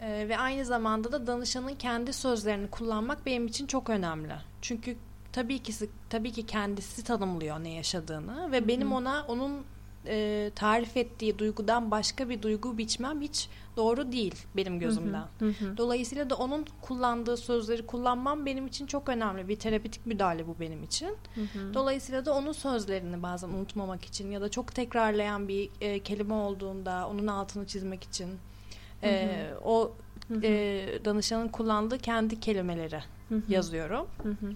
E, 0.00 0.28
ve 0.28 0.38
aynı 0.38 0.64
zamanda 0.64 1.12
da 1.12 1.26
danışanın 1.26 1.74
kendi 1.74 2.12
sözlerini 2.12 2.70
kullanmak 2.70 3.26
benim 3.26 3.46
için 3.46 3.66
çok 3.66 3.90
önemli. 3.90 4.34
Çünkü 4.62 4.96
tabii 5.32 5.58
ki 5.58 5.72
tabii 6.10 6.32
ki 6.32 6.46
kendisi 6.46 7.04
tanımlıyor 7.04 7.64
ne 7.64 7.70
yaşadığını 7.70 8.52
ve 8.52 8.58
Hı-hı. 8.58 8.68
benim 8.68 8.92
ona 8.92 9.24
onun 9.28 9.64
e, 10.06 10.50
tarif 10.54 10.96
ettiği 10.96 11.38
duygudan 11.38 11.90
başka 11.90 12.28
bir 12.28 12.42
duygu 12.42 12.78
biçmem 12.78 13.20
hiç 13.20 13.48
doğru 13.76 14.12
değil 14.12 14.34
benim 14.56 14.78
gözümden. 14.78 15.26
Hı 15.38 15.48
hı. 15.48 15.76
Dolayısıyla 15.76 16.30
da 16.30 16.36
onun 16.36 16.66
kullandığı 16.80 17.36
sözleri 17.36 17.86
kullanmam 17.86 18.46
benim 18.46 18.66
için 18.66 18.86
çok 18.86 19.08
önemli. 19.08 19.48
Bir 19.48 19.56
terapitik 19.56 20.06
müdahale 20.06 20.46
bu 20.46 20.56
benim 20.60 20.82
için. 20.82 21.16
Hı 21.34 21.40
hı. 21.40 21.74
Dolayısıyla 21.74 22.24
da 22.24 22.34
onun 22.34 22.52
sözlerini 22.52 23.22
bazen 23.22 23.48
unutmamak 23.48 24.04
için 24.04 24.30
ya 24.30 24.40
da 24.40 24.48
çok 24.48 24.74
tekrarlayan 24.74 25.48
bir 25.48 25.70
e, 25.80 25.98
kelime 25.98 26.34
olduğunda 26.34 27.08
onun 27.08 27.26
altını 27.26 27.66
çizmek 27.66 28.04
için 28.04 28.28
e, 29.02 29.48
hı 29.50 29.54
hı. 29.54 29.60
o 29.64 29.92
hı 30.28 30.34
hı. 30.34 30.40
E, 30.42 31.04
danışanın 31.04 31.48
kullandığı 31.48 31.98
kendi 31.98 32.40
kelimeleri 32.40 33.02
hı 33.28 33.34
hı. 33.34 33.42
yazıyorum. 33.48 34.06
Hı 34.22 34.28
hı. 34.28 34.52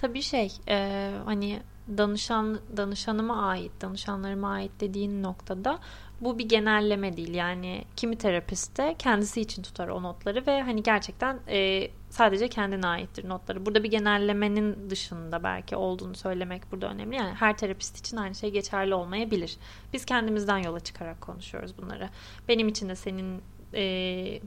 Tabii 0.00 0.22
şey 0.22 0.52
e, 0.68 1.10
hani 1.24 1.62
danışan 1.98 2.60
danışanıma 2.76 3.46
ait, 3.46 3.72
danışanlarıma 3.80 4.50
ait 4.50 4.72
dediğin 4.80 5.22
noktada 5.22 5.78
bu 6.20 6.38
bir 6.38 6.48
genelleme 6.48 7.16
değil. 7.16 7.34
Yani 7.34 7.84
kimi 7.96 8.16
terapist 8.16 8.78
de 8.78 8.94
kendisi 8.98 9.40
için 9.40 9.62
tutar 9.62 9.88
o 9.88 10.02
notları 10.02 10.46
ve 10.46 10.62
hani 10.62 10.82
gerçekten 10.82 11.40
e, 11.48 11.88
sadece 12.10 12.48
kendine 12.48 12.86
aittir 12.86 13.28
notları. 13.28 13.66
Burada 13.66 13.82
bir 13.82 13.90
genellemenin 13.90 14.90
dışında 14.90 15.42
belki 15.42 15.76
olduğunu 15.76 16.14
söylemek 16.14 16.72
burada 16.72 16.90
önemli. 16.90 17.16
Yani 17.16 17.34
her 17.34 17.56
terapist 17.56 17.98
için 17.98 18.16
aynı 18.16 18.34
şey 18.34 18.50
geçerli 18.50 18.94
olmayabilir. 18.94 19.56
Biz 19.92 20.04
kendimizden 20.04 20.58
yola 20.58 20.80
çıkarak 20.80 21.20
konuşuyoruz 21.20 21.78
bunları. 21.78 22.08
Benim 22.48 22.68
için 22.68 22.88
de 22.88 22.96
senin 22.96 23.42
e, 23.74 23.82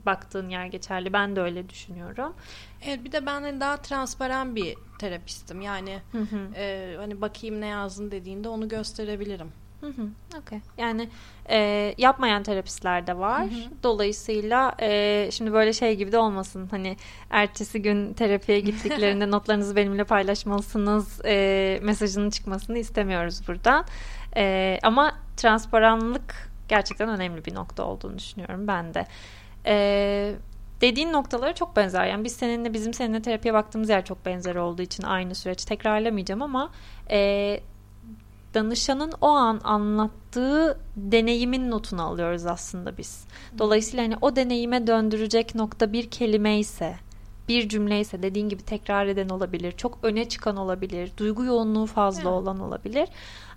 baktığın 0.06 0.48
yer 0.48 0.66
geçerli. 0.66 1.12
Ben 1.12 1.36
de 1.36 1.40
öyle 1.40 1.68
düşünüyorum. 1.68 2.34
Evet 2.86 3.04
bir 3.04 3.12
de 3.12 3.26
ben 3.26 3.42
hani 3.42 3.60
daha 3.60 3.76
transparan 3.76 4.56
bir 4.56 4.76
terapistim. 4.98 5.60
Yani 5.60 5.98
hı 6.12 6.18
hı. 6.18 6.54
E, 6.56 6.94
hani 6.96 7.20
bakayım 7.20 7.60
ne 7.60 7.66
yazdın 7.66 8.10
dediğinde 8.10 8.48
onu 8.48 8.68
gösterebilirim. 8.68 9.52
Hı 9.84 9.86
hı. 9.86 10.08
Okay. 10.38 10.60
Yani 10.78 11.08
e, 11.50 11.94
yapmayan 11.98 12.42
terapistler 12.42 13.06
de 13.06 13.18
var. 13.18 13.40
Hı 13.40 13.44
hı. 13.44 13.70
Dolayısıyla 13.82 14.74
e, 14.80 15.28
şimdi 15.32 15.52
böyle 15.52 15.72
şey 15.72 15.96
gibi 15.96 16.12
de 16.12 16.18
olmasın. 16.18 16.68
Hani 16.70 16.96
ertesi 17.30 17.82
gün 17.82 18.12
terapiye 18.12 18.60
gittiklerinde 18.60 19.30
notlarınızı 19.30 19.76
benimle 19.76 20.04
paylaşmalısınız 20.04 21.20
e, 21.24 21.80
mesajının 21.82 22.30
çıkmasını 22.30 22.78
istemiyoruz 22.78 23.48
buradan. 23.48 23.84
E, 24.36 24.78
ama 24.82 25.14
transparanlık 25.36 26.53
gerçekten 26.68 27.08
önemli 27.08 27.44
bir 27.44 27.54
nokta 27.54 27.84
olduğunu 27.84 28.18
düşünüyorum 28.18 28.66
ben 28.66 28.94
de. 28.94 29.06
Ee, 29.66 30.34
dediğin 30.80 31.12
noktalara 31.12 31.54
çok 31.54 31.76
benzer. 31.76 32.06
Yani 32.06 32.24
biz 32.24 32.32
seninle 32.32 32.74
bizim 32.74 32.94
seninle 32.94 33.22
terapiye 33.22 33.54
baktığımız 33.54 33.88
yer 33.88 34.04
çok 34.04 34.26
benzer 34.26 34.54
olduğu 34.54 34.82
için 34.82 35.02
aynı 35.02 35.34
süreç 35.34 35.64
tekrarlamayacağım 35.64 36.42
ama 36.42 36.70
e, 37.10 37.60
danışanın 38.54 39.12
o 39.20 39.28
an 39.28 39.60
anlattığı 39.64 40.78
deneyimin 40.96 41.70
notunu 41.70 42.02
alıyoruz 42.02 42.46
aslında 42.46 42.98
biz. 42.98 43.24
Dolayısıyla 43.58 44.04
hani 44.04 44.16
o 44.20 44.36
deneyime 44.36 44.86
döndürecek 44.86 45.54
nokta 45.54 45.92
bir 45.92 46.10
kelime 46.10 46.58
ise 46.58 46.96
bir 47.48 47.68
cümle 47.68 48.00
ise 48.00 48.22
dediğin 48.22 48.48
gibi 48.48 48.62
tekrar 48.62 49.06
eden 49.06 49.28
olabilir, 49.28 49.72
çok 49.72 49.98
öne 50.02 50.28
çıkan 50.28 50.56
olabilir, 50.56 51.12
duygu 51.16 51.44
yoğunluğu 51.44 51.86
fazla 51.86 52.20
evet. 52.20 52.32
olan 52.32 52.60
olabilir. 52.60 53.08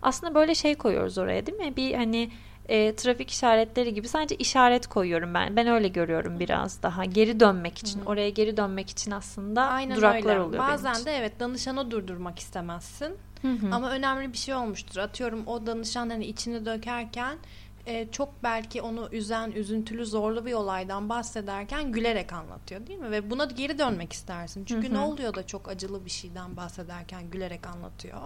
Aslında 0.01 0.35
böyle 0.35 0.55
şey 0.55 0.75
koyuyoruz 0.75 1.17
oraya 1.17 1.45
değil 1.45 1.57
mi? 1.57 1.75
Bir 1.75 1.93
hani 1.93 2.29
e, 2.69 2.95
trafik 2.95 3.31
işaretleri 3.31 3.93
gibi 3.93 4.07
sadece 4.07 4.35
işaret 4.35 4.87
koyuyorum 4.87 5.33
ben. 5.33 5.55
Ben 5.55 5.67
öyle 5.67 5.87
görüyorum 5.87 6.39
biraz 6.39 6.83
daha. 6.83 7.05
Geri 7.05 7.39
dönmek 7.39 7.77
için, 7.77 7.99
Hı-hı. 7.99 8.09
oraya 8.09 8.29
geri 8.29 8.57
dönmek 8.57 8.89
için 8.89 9.11
aslında 9.11 9.65
Aynen 9.65 9.97
duraklar 9.97 10.29
öyle. 10.35 10.39
oluyor 10.39 10.63
Bazen 10.63 11.05
de 11.05 11.11
evet 11.11 11.39
danışanı 11.39 11.91
durdurmak 11.91 12.39
istemezsin. 12.39 13.15
Hı-hı. 13.41 13.69
Ama 13.71 13.91
önemli 13.91 14.33
bir 14.33 14.37
şey 14.37 14.55
olmuştur. 14.55 14.97
Atıyorum 14.99 15.47
o 15.47 15.65
danışan 15.65 16.09
hani 16.09 16.25
içini 16.25 16.65
dökerken 16.65 17.37
e, 17.85 18.07
çok 18.11 18.43
belki 18.43 18.81
onu 18.81 19.09
üzen, 19.11 19.51
üzüntülü, 19.51 20.05
zorlu 20.05 20.45
bir 20.45 20.53
olaydan 20.53 21.09
bahsederken 21.09 21.91
gülerek 21.91 22.33
anlatıyor 22.33 22.87
değil 22.87 22.99
mi? 22.99 23.11
Ve 23.11 23.31
buna 23.31 23.45
geri 23.45 23.79
dönmek 23.79 24.13
istersin. 24.13 24.65
Çünkü 24.65 24.87
Hı 24.87 24.91
hı. 24.91 24.95
ne 24.95 24.99
oluyor 24.99 25.33
da 25.35 25.47
çok 25.47 25.69
acılı 25.69 26.05
bir 26.05 26.09
şeyden 26.09 26.57
bahsederken 26.57 27.29
gülerek 27.29 27.67
anlatıyor. 27.67 28.17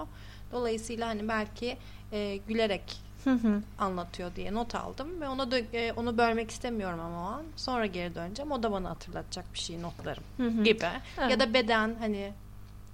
Dolayısıyla 0.51 1.07
hani 1.07 1.27
belki 1.27 1.77
e, 2.11 2.39
gülerek 2.47 2.83
Hı-hı. 3.23 3.61
anlatıyor 3.79 4.35
diye 4.35 4.53
not 4.53 4.75
aldım 4.75 5.21
ve 5.21 5.27
ona 5.27 5.43
dö- 5.43 5.75
e, 5.75 5.93
onu 5.93 6.17
bölmek 6.17 6.51
istemiyorum 6.51 6.99
ama 6.99 7.21
o 7.21 7.25
an. 7.25 7.43
Sonra 7.55 7.85
geri 7.85 8.15
döneceğim. 8.15 8.51
O 8.51 8.63
da 8.63 8.71
bana 8.71 8.89
hatırlatacak 8.89 9.53
bir 9.53 9.59
şey 9.59 9.81
notlarım 9.81 10.23
Hı-hı. 10.37 10.63
gibi. 10.63 10.85
Evet. 11.19 11.31
Ya 11.31 11.39
da 11.39 11.53
beden 11.53 11.95
hani 11.99 12.33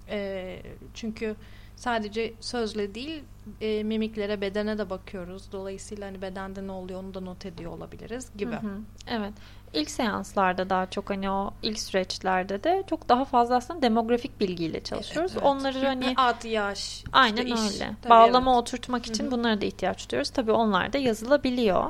e, 0.10 0.62
çünkü 0.94 1.36
sadece 1.76 2.34
sözle 2.40 2.96
değil 2.96 3.24
e, 3.62 3.84
mimiklere 3.84 4.42
bedene 4.42 4.78
de 4.78 4.90
bakıyoruz. 4.90 5.52
Dolayısıyla 5.52 6.08
hani 6.08 6.22
bedende 6.22 6.68
ne 6.68 6.72
oluyor 6.72 7.04
onu 7.04 7.13
da 7.13 7.20
not 7.20 7.46
ediyor 7.46 7.72
olabiliriz 7.72 8.30
gibi. 8.38 8.52
Hı 8.52 8.58
hı. 8.58 8.80
Evet. 9.08 9.34
İlk 9.73 9.91
seanslarda 9.91 10.69
daha 10.69 10.86
çok 10.89 11.10
hani 11.10 11.30
o 11.32 11.51
ilk 11.63 11.80
süreçlerde 11.80 12.63
de 12.63 12.84
çok 12.89 13.10
daha 13.10 13.25
fazla 13.25 13.56
aslında 13.56 13.82
demografik 13.82 14.39
bilgiyle 14.39 14.84
çalışıyoruz. 14.84 15.32
Evet. 15.34 15.43
Onları 15.43 15.80
hani 15.86 16.13
Ad, 16.17 16.43
yaş, 16.49 17.03
aynen 17.12 17.45
işte 17.45 17.67
iş. 17.67 17.73
öyle. 17.73 17.95
Tabii, 18.01 18.10
Bağlama 18.10 18.51
evet. 18.51 18.62
oturtmak 18.62 19.06
için 19.06 19.23
Hı 19.23 19.27
hı. 19.27 19.32
bunlara 19.32 19.62
da 19.62 19.65
ihtiyaç 19.65 20.12
duyuyoruz. 20.12 20.30
Tabii 20.30 20.51
onlar 20.51 20.93
da 20.93 20.97
yazılabiliyor. 20.97 21.89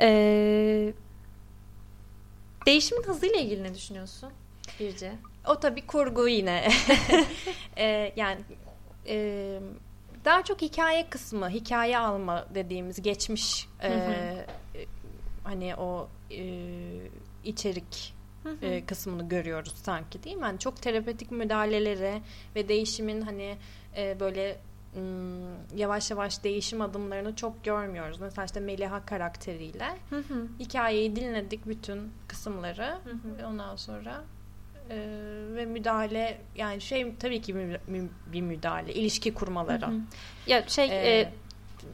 Ee, 0.00 0.92
değişimin 2.66 3.02
hızıyla 3.02 3.40
ilgili 3.40 3.62
ne 3.62 3.74
düşünüyorsun? 3.74 4.30
Birce. 4.80 5.12
O 5.48 5.60
tabii 5.60 5.86
kurgu 5.86 6.28
yine. 6.28 6.68
E, 7.76 8.12
yani 8.16 8.40
e, 9.06 9.58
daha 10.24 10.42
çok 10.44 10.62
hikaye 10.62 11.06
kısmı, 11.10 11.50
hikaye 11.50 11.98
alma 11.98 12.46
dediğimiz 12.54 13.02
geçmiş 13.02 13.68
e, 13.82 13.88
Hı 13.88 13.94
hı. 13.94 14.44
E, 15.44 15.48
hani 15.48 15.76
o 15.76 16.08
e, 16.30 16.44
içerik 17.44 18.14
e, 18.62 18.86
kısmını 18.86 19.28
görüyoruz 19.28 19.74
sanki 19.82 20.22
değil 20.22 20.36
mi? 20.36 20.42
Yani 20.42 20.58
çok 20.58 20.82
terapötik 20.82 21.30
müdahaleleri 21.30 22.22
ve 22.56 22.68
değişimin 22.68 23.20
hani 23.20 23.56
e, 23.96 24.20
böyle 24.20 24.58
yavaş 25.76 26.10
yavaş 26.10 26.44
değişim 26.44 26.80
adımlarını 26.80 27.36
çok 27.36 27.64
görmüyoruz. 27.64 28.20
Mesela 28.20 28.44
işte 28.44 28.60
Meliha 28.60 29.06
karakteriyle 29.06 29.88
Hı 30.10 30.16
hı. 30.16 30.48
hikayeyi 30.58 31.16
dinledik 31.16 31.66
bütün 31.66 32.12
kısımları. 32.28 32.86
Hı 33.04 33.10
hı. 33.10 33.38
Ve 33.38 33.46
ondan 33.46 33.76
sonra 33.76 34.24
e, 34.90 34.96
ve 35.56 35.64
müdahale 35.66 36.40
yani 36.56 36.80
şey 36.80 37.14
tabii 37.16 37.40
ki 37.42 37.56
bir 38.32 38.40
müdahale, 38.40 38.94
ilişki 38.94 39.34
kurmaları. 39.34 39.86
Hı 39.86 39.90
hı. 39.90 40.00
Ya 40.46 40.68
şey 40.68 40.84
Ee, 40.84 41.20
e, 41.20 41.32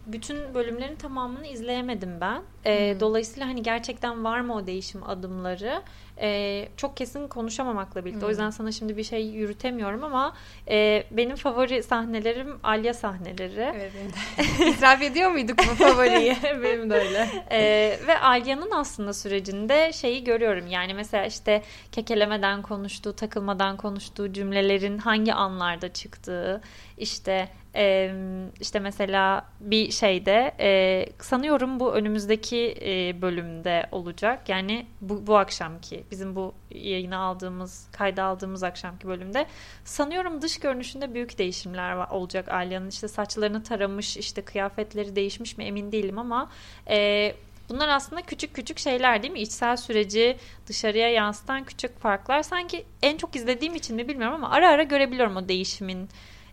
bütün 0.07 0.55
bölümlerin 0.55 0.96
tamamını 0.96 1.46
izleyemedim 1.46 2.20
ben. 2.20 2.42
E, 2.64 2.94
Hı. 2.94 3.01
Dolayısıyla 3.01 3.48
hani 3.48 3.62
gerçekten 3.62 4.24
var 4.24 4.40
mı 4.40 4.55
o 4.55 4.66
değişim 4.66 5.03
adımları? 5.03 5.83
E, 6.20 6.68
çok 6.77 6.96
kesin 6.96 7.29
konuşamamakla 7.29 8.05
birlikte. 8.05 8.22
Hı. 8.22 8.27
O 8.27 8.29
yüzden 8.29 8.51
sana 8.51 8.72
şimdi 8.72 8.96
bir 8.96 9.05
şey 9.05 9.27
yürütemiyorum 9.27 10.05
ama 10.05 10.35
e, 10.68 11.05
benim 11.11 11.37
favori 11.37 11.83
sahnelerim 11.83 12.59
Alya 12.62 12.94
sahneleri. 12.94 13.72
Evet 13.77 13.92
benim 13.94 14.12
de. 14.12 14.70
İsraf 14.70 15.03
ediyor 15.03 15.31
muyduk 15.31 15.59
bu 15.59 15.74
favoriyi? 15.74 16.37
benim 16.62 16.90
de 16.90 16.94
öyle. 16.94 17.29
E, 17.51 17.61
ve 18.07 18.18
Alya'nın 18.18 18.70
aslında 18.70 19.12
sürecinde 19.12 19.92
şeyi 19.92 20.24
görüyorum. 20.24 20.66
Yani 20.66 20.94
mesela 20.94 21.27
işte 21.27 21.62
kekelemeden 21.92 22.62
konuştuğu, 22.62 23.12
takılmadan 23.12 23.77
konuştuğu 23.77 24.33
cümlelerin 24.33 24.98
hangi 24.98 25.35
anlarda 25.35 25.92
çıktığı, 25.92 26.61
işte 26.98 27.48
e, 27.79 28.14
işte 28.61 28.79
mesela 28.79 29.47
bir 29.61 29.91
şeyde 29.91 30.55
e, 30.61 31.07
sanıyorum 31.21 31.81
bu 31.81 31.95
önümüzdeki 31.95 32.75
e, 32.83 33.23
bölümde 33.23 33.87
olacak. 33.93 34.49
Yani 34.49 34.87
bu, 35.01 35.27
bu 35.27 35.37
akşamki 35.37 36.05
bizim 36.11 36.37
bu 36.37 36.55
yayını 36.71 37.19
aldığımız, 37.19 37.87
kayda 37.93 38.25
aldığımız 38.25 38.62
akşamki 38.62 39.09
bölümde 39.09 39.47
sanıyorum 39.85 40.43
dış 40.43 40.61
görünüşünde 40.61 41.14
büyük 41.14 41.38
değişimler 41.38 41.97
olacak 42.11 42.49
Alya'nın. 42.49 42.88
işte 42.88 43.09
saçlarını 43.09 43.62
taramış, 43.62 44.17
işte 44.17 44.43
kıyafetleri 44.43 45.17
değişmiş 45.17 45.59
mi 45.59 45.64
emin 45.64 45.93
değilim 45.93 46.19
ama 46.19 46.51
e, 46.88 47.35
Bunlar 47.69 47.88
aslında 47.88 48.23
küçük 48.23 48.55
küçük 48.55 48.79
şeyler 48.79 49.23
değil 49.23 49.33
mi? 49.33 49.41
İçsel 49.41 49.77
süreci 49.77 50.37
dışarıya 50.67 51.11
yansıtan 51.11 51.64
küçük 51.64 51.99
farklar. 51.99 52.43
Sanki 52.43 52.85
en 53.03 53.17
çok 53.17 53.37
izlediğim 53.37 53.75
için 53.75 53.97
mi 53.97 54.09
bilmiyorum 54.09 54.35
ama 54.35 54.51
ara 54.51 54.69
ara 54.69 54.83
görebiliyorum 54.83 55.37
o 55.37 55.49
değişimin 55.49 56.09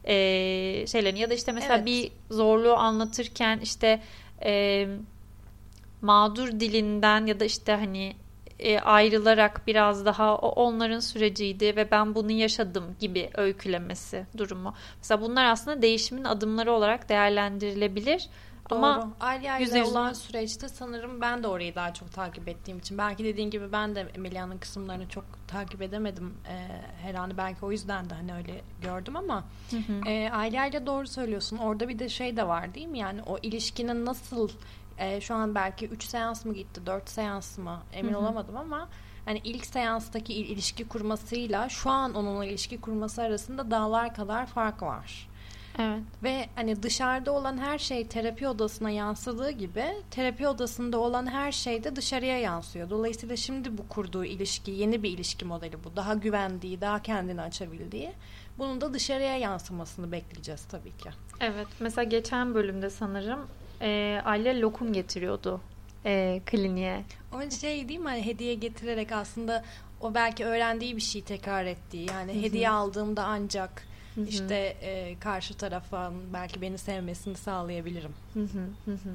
e, 0.08 0.14
şeylerini. 0.88 1.20
Ya 1.20 1.30
da 1.30 1.34
işte 1.34 1.52
mesela 1.52 1.76
Evet. 1.76 1.86
bir 1.86 2.12
zorluğu 2.30 2.74
anlatırken 2.74 3.60
işte 3.60 4.02
e, 4.44 4.88
mağdur 6.02 6.48
dilinden 6.48 7.26
ya 7.26 7.40
da 7.40 7.46
işte 7.46 7.72
hani 7.72 8.16
e, 8.60 8.80
ayrılarak 8.80 9.68
biraz 9.68 10.06
daha 10.06 10.36
o 10.36 10.48
onların 10.48 11.00
süreciydi 11.00 11.76
ve 11.76 11.92
ben 11.92 12.16
bunu 12.16 12.32
yaşadım 12.32 12.96
gibi 13.00 13.30
öykülemesi 13.34 14.26
durumu. 14.38 14.74
Mesela 14.98 15.22
bunlar 15.22 15.46
aslında 15.46 15.82
değişimin 15.82 16.24
adımları 16.24 16.72
olarak 16.72 17.10
değerlendirilebilir. 17.10 18.28
Ama. 18.70 19.12
Alya 19.20 19.60
ile 19.60 19.84
olan 19.84 20.14
süreçte 20.14 20.70
sanırım 20.70 21.22
ben 21.22 21.44
de 21.44 21.48
orayı 21.48 21.76
daha 21.76 21.94
çok 21.94 22.12
takip 22.12 22.48
ettiğim 22.48 22.78
için. 22.80 22.98
Belki 22.98 23.24
dediğin 23.24 23.50
gibi 23.50 23.72
ben 23.72 23.96
de 23.96 24.08
Emelia'nın 24.16 24.58
kısımlarını 24.58 25.10
çok 25.10 25.26
takip 25.48 25.82
edemedim. 25.82 26.34
Ee, 26.50 26.68
her 27.02 27.16
an 27.16 27.38
belki 27.38 27.66
o 27.66 27.72
yüzden 27.72 28.10
de 28.10 28.14
hani 28.14 28.34
öyle 28.34 28.62
gördüm 28.82 29.16
ama 29.16 29.44
Hı 29.72 29.78
hı. 29.78 30.10
e, 30.10 30.30
Alya 30.32 30.66
ile 30.66 30.86
doğru 30.86 31.08
söylüyorsun. 31.08 31.58
Orada 31.58 31.90
bir 31.90 32.00
de 32.00 32.10
şey 32.10 32.38
de 32.38 32.48
var 32.48 32.74
değil 32.76 32.88
mi? 32.88 33.00
Yani 33.00 33.22
o 33.24 33.38
ilişkinin 33.42 34.06
nasıl 34.06 34.50
e, 34.98 35.22
şu 35.22 35.36
an 35.36 35.56
belki 35.56 35.88
3 35.88 36.04
seans 36.04 36.46
mı 36.46 36.54
gitti, 36.54 36.86
4 36.86 37.10
seans 37.10 37.58
mı 37.58 37.80
emin 37.94 38.14
Hı 38.14 38.16
hı. 38.18 38.20
olamadım 38.20 38.58
ama 38.58 38.90
hani 39.26 39.42
ilk 39.44 39.66
seanstaki 39.66 40.34
il- 40.34 40.50
ilişki 40.50 40.88
kurmasıyla 40.88 41.70
şu 41.70 41.90
an 41.90 42.14
onunla 42.14 42.46
ilişki 42.46 42.82
kurması 42.82 43.22
arasında 43.22 43.72
dağlar 43.72 44.14
kadar 44.14 44.46
fark 44.46 44.82
var. 44.82 45.30
Evet. 45.80 46.04
Ve 46.24 46.50
hani 46.56 46.84
dışarıda 46.84 47.32
olan 47.32 47.58
her 47.58 47.78
şey 47.78 48.08
terapi 48.08 48.48
odasına 48.48 48.90
yansıdığı 48.90 49.52
gibi 49.52 49.86
terapi 50.12 50.48
odasında 50.48 50.98
olan 50.98 51.28
her 51.28 51.52
şey 51.52 51.84
de 51.84 51.96
dışarıya 51.96 52.40
yansıyor. 52.40 52.90
Dolayısıyla 52.90 53.36
şimdi 53.36 53.78
bu 53.78 53.88
kurduğu 53.88 54.26
ilişki 54.26 54.72
yeni 54.72 55.04
bir 55.04 55.10
ilişki 55.10 55.46
modeli 55.46 55.84
bu. 55.84 55.96
Daha 55.96 56.14
güvendiği, 56.14 56.82
daha 56.82 57.02
kendini 57.02 57.42
açabildiği. 57.42 58.12
Bunun 58.58 58.82
da 58.82 58.94
dışarıya 58.94 59.38
yansımasını 59.38 60.12
bekleyeceğiz 60.12 60.66
tabii 60.66 60.98
ki. 60.98 61.10
Evet. 61.40 61.68
Mesela 61.80 62.04
geçen 62.04 62.56
bölümde 62.56 62.90
sanırım 62.90 63.48
e, 63.82 64.22
Alya 64.26 64.62
lokum 64.62 64.94
getiriyordu 64.94 65.62
e, 66.06 66.42
kliniğe. 66.46 67.04
O 67.34 67.52
şey 67.52 67.90
değil 67.90 68.00
mi 68.00 68.08
hani 68.08 68.26
hediye 68.26 68.54
getirerek 68.54 69.12
aslında 69.12 69.64
o 70.02 70.14
belki 70.14 70.46
öğrendiği 70.46 70.96
bir 70.96 71.02
şeyi 71.02 71.24
tekrar 71.26 71.66
ettiği. 71.66 72.10
Yani 72.10 72.42
hediye 72.42 72.70
aldığımda 72.70 73.24
ancak 73.24 73.84
Hı 74.16 74.22
hı. 74.22 74.26
işte 74.26 74.56
e, 74.82 75.16
karşı 75.20 75.54
tarafın 75.54 76.34
belki 76.34 76.62
beni 76.62 76.78
sevmesini 76.78 77.36
sağlayabilirim. 77.36 78.14
Hı 78.34 78.40
hı, 78.40 78.68
hı 78.86 78.92
hı. 78.92 79.10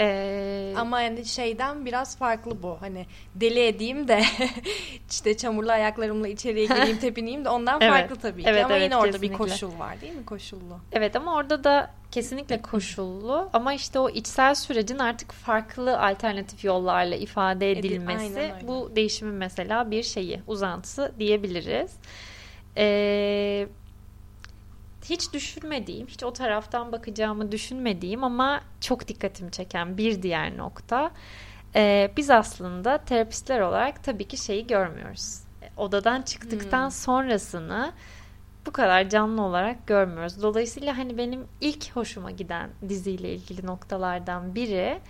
E, 0.00 0.74
Ama 0.76 1.00
yani 1.00 1.24
şeyden 1.24 1.86
biraz 1.86 2.18
farklı 2.18 2.62
bu. 2.62 2.76
Hani 2.80 3.06
deli 3.34 3.60
edeyim 3.66 4.08
de 4.08 4.22
işte 5.10 5.36
çamurlu 5.36 5.72
ayaklarımla 5.72 6.28
içeriye 6.28 6.66
gireyim 6.74 6.98
tepineyim 6.98 7.44
de 7.44 7.48
ondan 7.48 7.80
Evet. 7.80 7.92
farklı 7.92 8.16
tabii 8.16 8.42
ki. 8.42 8.48
Evet, 8.48 8.64
Ama 8.64 8.74
evet, 8.74 8.84
yine 8.84 8.96
orada 8.96 9.06
bir 9.08 9.12
kesinlikle. 9.12 9.36
koşul 9.36 9.78
var 9.78 10.00
değil 10.00 10.12
mi? 10.12 10.24
Koşullu. 10.24 10.78
Evet 10.92 11.16
ama 11.16 11.34
orada 11.36 11.64
da 11.64 11.90
kesinlikle 12.10 12.62
koşullu 12.62 13.48
ama 13.52 13.74
işte 13.74 13.98
o 13.98 14.10
içsel 14.10 14.54
sürecin 14.54 14.98
artık 14.98 15.32
farklı 15.32 16.00
alternatif 16.00 16.64
yollarla 16.64 17.14
ifade 17.16 17.70
Edi- 17.72 17.78
edilmesi 17.78 18.40
aynen 18.40 18.54
öyle. 18.56 18.68
bu 18.68 18.92
değişimin 18.96 19.34
mesela 19.34 19.90
bir 19.90 20.02
şeyi 20.02 20.40
uzantısı 20.46 21.12
diyebiliriz. 21.18 21.92
Ee, 22.76 23.68
hiç 25.04 25.32
düşünmediğim, 25.32 26.06
hiç 26.06 26.22
o 26.24 26.32
taraftan 26.32 26.92
bakacağımı 26.92 27.52
düşünmediğim 27.52 28.24
ama 28.24 28.60
çok 28.80 29.08
dikkatimi 29.08 29.50
çeken 29.50 29.98
bir 29.98 30.22
diğer 30.22 30.56
nokta. 30.56 31.10
Ee, 31.74 32.12
biz 32.16 32.30
aslında 32.30 32.98
terapistler 32.98 33.60
olarak 33.60 34.04
tabii 34.04 34.28
ki 34.28 34.36
şeyi 34.36 34.66
görmüyoruz. 34.66 35.40
Odadan 35.76 36.22
çıktıktan 36.22 36.84
Hmm. 36.84 36.90
sonrasını 36.90 37.92
bu 38.66 38.72
kadar 38.72 39.08
canlı 39.08 39.42
olarak 39.42 39.86
görmüyoruz. 39.86 40.42
Dolayısıyla 40.42 40.98
hani 40.98 41.18
benim 41.18 41.46
ilk 41.60 41.96
hoşuma 41.96 42.30
giden 42.30 42.70
diziyle 42.88 43.34
ilgili 43.34 43.66
noktalardan 43.66 44.54
biri 44.54 45.00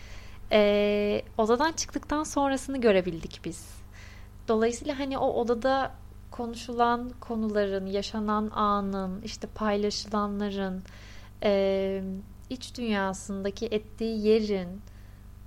e, 0.53 1.23
odadan 1.39 1.73
çıktıktan 1.73 2.25
sonrasını 2.25 2.81
görebildik 2.81 3.41
biz. 3.45 3.69
Dolayısıyla 4.49 4.99
hani 4.99 5.19
o 5.19 5.27
odada 5.33 5.91
konuşulan 6.31 7.11
konuların, 7.21 7.87
yaşanan 7.87 8.51
anın, 8.51 9.23
işte 9.23 9.49
paylaşılanların, 9.55 10.83
e, 11.43 12.03
iç 12.51 12.79
dünyasındaki 12.79 13.67
ettiği 13.67 14.27
yerin 14.27 14.81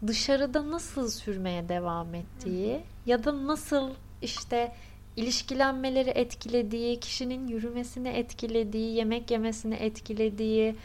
dışarıda 0.07 0.71
nasıl 0.71 1.09
sürmeye 1.09 1.69
devam 1.69 2.15
ettiği 2.15 2.81
ya 3.05 3.23
da 3.23 3.47
nasıl 3.47 3.89
işte 4.21 4.75
ilişkilenmeleri 5.15 6.09
etkilediği, 6.09 6.99
kişinin 6.99 7.47
yürümesini 7.47 8.07
etkilediği, 8.07 8.95
yemek 8.95 9.31
yemesini 9.31 9.75
etkilediği 9.75 10.75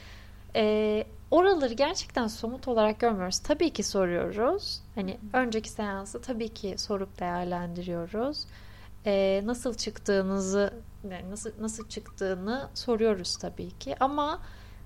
e, 0.57 1.05
oraları 1.31 1.75
gerçekten 1.75 2.27
somut 2.27 2.69
olarak 2.69 3.01
görmüyoruz. 3.01 3.39
Tabii 3.39 3.71
ki 3.71 3.83
soruyoruz. 3.83 4.81
Hani 4.95 5.19
önceki 5.33 5.71
seansı 5.71 6.21
tabii 6.21 6.49
ki 6.49 6.75
sorup 6.79 7.21
değerlendiriyoruz. 7.21 8.47
E, 9.07 9.43
nasıl 9.45 9.75
çıktığınızı 9.75 10.73
yani 11.11 11.31
nasıl 11.31 11.51
nasıl 11.61 11.89
çıktığını 11.89 12.69
soruyoruz 12.75 13.37
tabii 13.37 13.71
ki 13.71 13.97
ama 14.01 14.41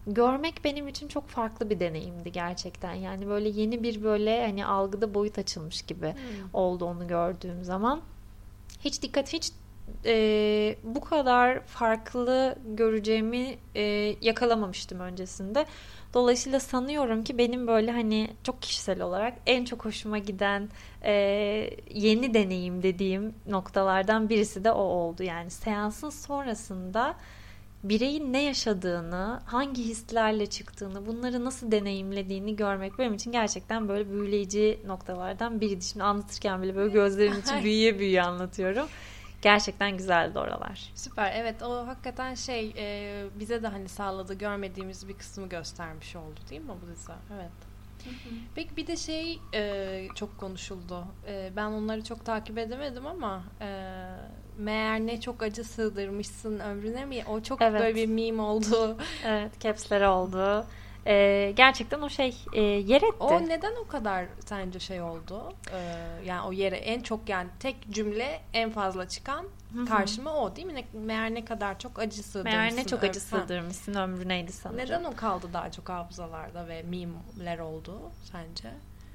görmek 0.07 0.65
benim 0.65 0.89
için 0.89 1.09
çok 1.09 1.29
farklı 1.29 1.71
bir 1.71 1.81
deneyimdi 1.81 2.33
gerçekten. 2.33 2.95
Yani 2.95 3.29
böyle 3.29 3.49
yeni 3.49 3.83
bir 3.83 4.03
böyle 4.03 4.47
hani 4.47 4.67
algıda 4.67 5.15
boyut 5.15 5.39
açılmış 5.39 5.83
gibi 5.83 6.13
hmm. 6.13 6.49
oldu 6.53 6.85
onu 6.85 7.09
gördüğüm 7.09 7.65
zaman. 7.65 8.01
Hiç 8.81 9.03
dikkat 9.03 9.33
hiç 9.33 9.51
e, 10.05 10.77
bu 10.83 11.01
kadar 11.01 11.61
farklı 11.61 12.57
göreceğimi 12.65 13.59
e, 13.75 13.83
yakalamamıştım 14.21 15.01
öncesinde. 15.01 15.67
Dolayısıyla 16.15 16.61
sanıyorum 16.61 17.25
ki 17.25 17.39
benim 17.39 17.67
böyle 17.67 17.93
hani 17.93 18.31
çok 18.45 18.63
kişisel 18.63 19.01
olarak 19.01 19.35
en 19.47 19.65
çok 19.65 19.85
hoşuma 19.85 20.19
giden 20.19 20.69
e, 21.05 21.13
yeni 21.91 22.35
deneyim 22.35 22.83
dediğim 22.83 23.35
noktalardan 23.47 24.29
birisi 24.29 24.65
de 24.65 24.73
o 24.73 24.83
oldu. 24.83 25.23
Yani 25.23 25.51
seansın 25.51 26.11
sonrasında 26.11 27.15
bireyin 27.85 28.33
ne 28.33 28.43
yaşadığını, 28.43 29.41
hangi 29.45 29.83
hislerle 29.83 30.47
çıktığını, 30.47 31.07
bunları 31.07 31.45
nasıl 31.45 31.73
deneyimlediğini 31.73 32.57
görmek 32.57 32.99
benim 32.99 33.15
için 33.15 33.33
gerçekten 33.33 33.89
böyle 33.89 34.11
büyüleyici 34.11 34.79
noktalardan 34.87 35.61
biriydi. 35.61 35.85
Şimdi 35.85 36.05
anlatırken 36.05 36.63
bile 36.63 36.77
böyle 36.77 36.93
gözlerim 36.93 37.39
için 37.39 37.65
büyüye 37.65 37.99
büyüye 37.99 38.23
anlatıyorum. 38.23 38.87
Gerçekten 39.43 39.97
güzeldi 39.97 40.39
oralar. 40.39 40.93
Süper. 40.95 41.33
Evet 41.37 41.63
o 41.63 41.87
hakikaten 41.87 42.35
şey 42.35 42.75
e, 42.77 43.25
bize 43.35 43.63
de 43.63 43.69
hani 43.69 43.89
sağladı 43.89 44.35
görmediğimiz 44.35 45.09
bir 45.09 45.15
kısmı 45.15 45.49
göstermiş 45.49 46.17
oldu 46.17 46.41
değil 46.51 46.61
mi 46.61 46.73
bu 46.83 46.87
dizi? 46.87 47.13
Evet. 47.35 47.73
Peki 48.55 48.77
bir 48.77 48.87
de 48.87 48.97
şey 48.97 49.41
e, 49.55 50.07
çok 50.15 50.39
konuşuldu. 50.39 51.05
E, 51.27 51.51
ben 51.57 51.67
onları 51.67 52.05
çok 52.05 52.25
takip 52.25 52.59
edemedim 52.59 53.07
ama 53.07 53.45
e, 53.61 53.99
meğer 54.59 55.01
ne 55.01 55.21
çok 55.21 55.43
acı 55.43 55.65
sığdırmışsın 55.65 56.59
ömrüne 56.59 57.05
mi? 57.05 57.25
O 57.31 57.41
çok 57.41 57.63
evet. 57.63 57.81
böyle 57.81 57.95
bir 57.95 58.07
meme 58.07 58.43
oldu. 58.43 58.97
Evet, 59.27 59.61
caps'leri 59.61 60.07
oldu. 60.09 60.67
Ee, 61.07 61.53
gerçekten 61.57 62.03
o 62.03 62.09
şey 62.09 62.37
e, 62.53 62.63
yer 62.63 63.03
etti. 63.03 63.17
O 63.21 63.49
neden 63.49 63.73
o 63.85 63.87
kadar 63.87 64.27
sence 64.47 64.81
şey 64.81 65.03
oldu? 65.03 65.53
Ee, 65.73 66.09
yani 66.25 66.47
o 66.47 66.53
yere 66.53 66.77
en 66.77 67.01
çok 67.01 67.29
yani 67.29 67.49
tek 67.61 67.77
cümle 67.91 68.41
en 68.53 68.71
fazla 68.71 69.09
çıkan 69.09 69.47
Hı-hı. 69.75 69.85
karşıma 69.85 70.35
o 70.35 70.57
değil 70.57 70.67
mi? 70.67 70.75
Ne, 70.75 70.85
meğer 70.93 71.35
ne 71.35 71.45
kadar 71.45 71.79
çok 71.79 71.99
acı 71.99 72.23
sığdırmışsın. 72.23 72.61
Meğer 72.61 72.77
ne 72.77 72.85
çok 72.85 73.05
acı 73.05 73.21
sığdırmışsın 73.21 73.95
ömrüneydi 73.95 74.53
sanırım. 74.53 74.79
Neden 74.79 75.05
o 75.05 75.17
kaldı 75.17 75.47
daha 75.53 75.71
çok 75.71 75.89
hafızalarda 75.89 76.69
ve 76.69 76.83
meme'ler 76.83 77.59
oldu 77.59 78.01
sence? 78.33 78.69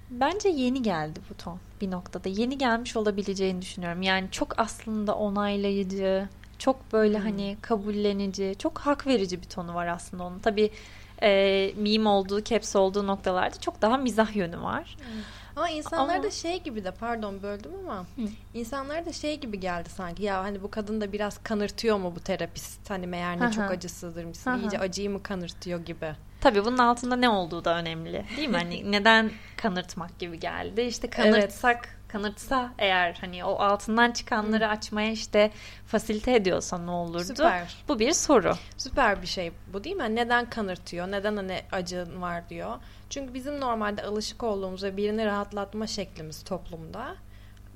Bence 0.10 0.50
yeni 0.50 0.82
geldi 0.82 1.20
bu 1.30 1.34
ton 1.34 1.60
bir 1.82 1.92
noktada. 1.92 2.30
Yeni 2.30 2.58
gelmiş 2.58 2.96
olabileceğini 2.98 3.62
düşünüyorum. 3.62 4.02
Yani 4.02 4.28
çok 4.32 4.60
aslında 4.60 5.16
onaylayıcı, 5.16 6.30
çok 6.58 6.94
böyle 6.94 7.18
hmm. 7.18 7.26
hani 7.26 7.58
kabullenici, 7.62 8.56
çok 8.60 8.80
hak 8.80 9.08
verici 9.08 9.42
bir 9.42 9.50
tonu 9.50 9.76
var 9.76 9.88
aslında 9.88 10.24
onun. 10.24 10.40
Tabii 10.40 10.72
e, 11.24 11.74
meme 11.78 12.10
olduğu, 12.10 12.44
caps 12.44 12.76
olduğu 12.76 13.08
noktalarda 13.08 13.60
çok 13.60 13.82
daha 13.82 13.98
mizah 13.98 14.36
yönü 14.36 14.62
var. 14.62 14.98
Hmm. 15.00 15.22
Ama 15.58 15.70
insanlar 15.70 16.16
ama... 16.16 16.24
da 16.24 16.32
şey 16.32 16.64
gibi 16.64 16.84
de 16.84 16.92
pardon 16.92 17.44
böldüm 17.44 17.72
ama 17.86 18.00
Hı. 18.00 18.22
insanlar 18.54 19.06
da 19.06 19.14
şey 19.14 19.40
gibi 19.40 19.60
geldi 19.60 19.90
sanki 19.90 20.24
ya 20.24 20.44
hani 20.44 20.64
bu 20.64 20.72
kadın 20.72 21.02
da 21.02 21.12
biraz 21.12 21.44
kanırtıyor 21.44 21.98
mu 21.98 22.14
bu 22.16 22.20
terapist 22.20 22.90
hani 22.90 23.08
meğer 23.08 23.42
ne 23.42 23.52
çok 23.52 23.72
acı 23.72 23.90
sığdırmışsın 23.90 24.60
iyice 24.60 24.80
acıyı 24.80 25.10
mı 25.10 25.24
kanırtıyor 25.24 25.80
gibi. 25.80 26.16
Tabii 26.42 26.66
bunun 26.66 26.78
altında 26.78 27.16
ne 27.16 27.30
olduğu 27.30 27.66
da 27.66 27.78
önemli 27.78 28.26
değil 28.38 28.50
mi? 28.50 28.58
Hani 28.58 28.92
neden 28.92 29.32
kanırtmak 29.58 30.20
gibi 30.20 30.40
geldi? 30.40 30.82
İşte 30.82 31.10
kanırtsak 31.10 31.86
evet 31.86 31.97
kanırtsa 32.08 32.74
eğer 32.78 33.18
hani 33.22 33.46
o 33.46 33.60
altından 33.60 34.12
çıkanları 34.12 34.66
Hı. 34.66 34.70
açmaya 34.70 35.12
işte 35.12 35.52
fasilite 35.88 36.36
ediyorsa 36.36 36.78
ne 36.78 36.92
olurdu? 36.92 37.24
Süper. 37.24 37.76
Bu 37.88 38.00
bir 38.00 38.12
soru. 38.12 38.54
Süper 38.78 39.22
bir 39.22 39.28
şey 39.28 39.52
bu 39.74 39.84
değil 39.84 39.96
mi? 39.96 40.16
Neden 40.16 40.50
kanırtıyor? 40.50 41.12
Neden 41.12 41.36
hani 41.36 41.62
acın 41.72 42.22
var 42.22 42.50
diyor. 42.50 42.76
Çünkü 43.10 43.34
bizim 43.34 43.60
normalde 43.60 44.04
alışık 44.04 44.44
olduğumuz 44.44 44.84
ve 44.84 44.98
birini 44.98 45.26
rahatlatma 45.26 45.88
şeklimiz 45.88 46.44
toplumda 46.44 47.16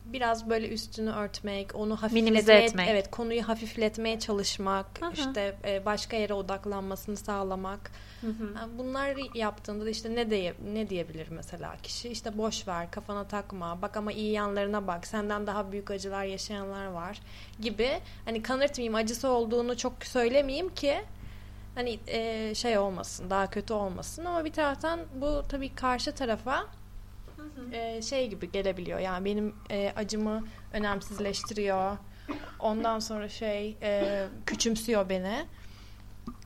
biraz 0.05 0.49
böyle 0.49 0.69
üstünü 0.69 1.11
örtmek, 1.11 1.75
onu 1.75 2.01
hafifletmeye, 2.01 2.63
etmek. 2.63 2.87
evet 2.89 3.11
konuyu 3.11 3.47
hafifletmeye 3.47 4.19
çalışmak, 4.19 4.85
Aha. 5.01 5.11
işte 5.13 5.55
e, 5.65 5.85
başka 5.85 6.17
yere 6.17 6.33
odaklanmasını 6.33 7.17
sağlamak. 7.17 7.91
Hı 8.21 8.27
hı. 8.27 8.77
Bunlar 8.77 9.35
yaptığında 9.35 9.85
da 9.85 9.89
işte 9.89 10.15
ne 10.15 10.29
diye 10.29 10.53
ne 10.73 10.89
diyebilir 10.89 11.27
mesela 11.29 11.77
kişi? 11.83 12.09
İşte 12.09 12.37
boş 12.37 12.67
ver, 12.67 12.91
kafana 12.91 13.23
takma. 13.23 13.81
Bak 13.81 13.97
ama 13.97 14.11
iyi 14.11 14.31
yanlarına 14.31 14.87
bak. 14.87 15.07
Senden 15.07 15.47
daha 15.47 15.71
büyük 15.71 15.91
acılar 15.91 16.23
yaşayanlar 16.23 16.85
var 16.85 17.19
gibi. 17.61 17.89
Hani 18.25 18.43
kanırtmayayım, 18.43 18.95
acısı 18.95 19.29
olduğunu 19.29 19.77
çok 19.77 20.05
söylemeyeyim 20.05 20.73
ki 20.75 21.01
hani 21.75 21.99
e, 22.07 22.55
şey 22.55 22.77
olmasın, 22.77 23.29
daha 23.29 23.49
kötü 23.49 23.73
olmasın 23.73 24.25
ama 24.25 24.45
bir 24.45 24.53
taraftan 24.53 24.99
bu 25.21 25.43
tabii 25.49 25.75
karşı 25.75 26.11
tarafa 26.11 26.67
e, 27.71 28.01
şey 28.01 28.29
gibi 28.29 28.51
gelebiliyor. 28.51 28.99
Yani 28.99 29.25
benim 29.25 29.55
e, 29.71 29.93
acımı 29.95 30.43
önemsizleştiriyor. 30.73 31.97
Ondan 32.59 32.99
sonra 32.99 33.29
şey 33.29 33.77
e, 33.81 34.23
küçümsüyor 34.45 35.09
beni. 35.09 35.45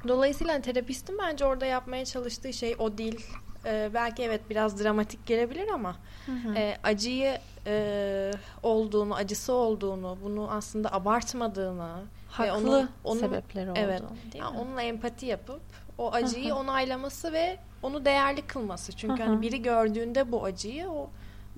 Dolayısıyla 0.07 0.53
hani 0.53 0.61
terapistin 0.61 1.17
bence 1.17 1.45
orada 1.45 1.65
yapmaya 1.65 2.05
çalıştığı 2.05 2.53
şey 2.53 2.75
o 2.79 2.97
değil. 2.97 3.25
Ee, 3.65 3.89
belki 3.93 4.23
evet 4.23 4.41
biraz 4.49 4.83
dramatik 4.83 5.25
gelebilir 5.25 5.67
ama 5.67 5.95
hı 6.25 6.31
hı. 6.31 6.55
E, 6.55 6.77
acıyı 6.83 7.37
e, 7.67 8.31
olduğunu, 8.63 9.15
acısı 9.15 9.53
olduğunu, 9.53 10.17
bunu 10.23 10.51
aslında 10.51 10.93
abartmadığını, 10.93 11.91
haklı 12.29 12.53
onu, 12.53 12.87
onu, 13.03 13.19
sebepleri 13.19 13.71
olduğunu, 13.71 13.83
evet, 13.83 14.01
yani 14.33 14.57
onunla 14.57 14.81
empati 14.81 15.25
yapıp 15.25 15.61
o 15.97 16.13
acıyı 16.13 16.49
hı 16.49 16.55
hı. 16.55 16.59
onaylaması 16.59 17.33
ve 17.33 17.57
onu 17.83 18.05
değerli 18.05 18.41
kılması. 18.41 18.91
Çünkü 18.91 19.23
hı 19.23 19.25
hı. 19.25 19.29
hani 19.29 19.41
biri 19.41 19.61
gördüğünde 19.61 20.31
bu 20.31 20.43
acıyı 20.43 20.89
o 20.89 21.09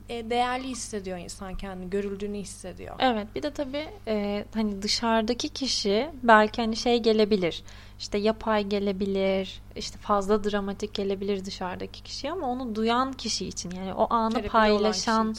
e, 0.10 0.30
değerli 0.30 0.68
hissediyor 0.68 1.18
insan 1.18 1.56
kendini, 1.56 1.90
görüldüğünü 1.90 2.38
hissediyor. 2.38 2.96
Evet, 3.00 3.28
bir 3.36 3.44
de 3.44 3.52
tabii 3.52 3.88
e, 4.08 4.46
hani 4.54 4.82
dışarıdaki 4.82 5.50
kişi 5.50 6.10
belki 6.24 6.62
hani 6.62 6.76
şey 6.76 7.00
gelebilir. 7.00 7.64
İşte 8.00 8.18
yapay 8.18 8.64
gelebilir, 8.64 9.62
işte 9.76 10.00
fazla 10.00 10.44
dramatik 10.44 10.94
gelebilir 10.94 11.46
dışarıdaki 11.46 12.04
kişi 12.04 12.32
ama 12.32 12.48
onu 12.48 12.76
duyan 12.76 13.14
kişi 13.14 13.46
için 13.48 13.72
yani 13.72 13.94
o 13.94 14.14
anı 14.14 14.34
Terapide 14.34 14.52
paylaşan 14.52 15.36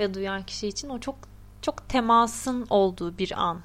ve 0.00 0.14
duyan 0.14 0.42
kişi 0.42 0.68
için 0.68 0.88
o 0.88 0.98
çok 0.98 1.16
çok 1.62 1.88
temasın 1.88 2.66
olduğu 2.70 3.18
bir 3.18 3.42
an. 3.42 3.60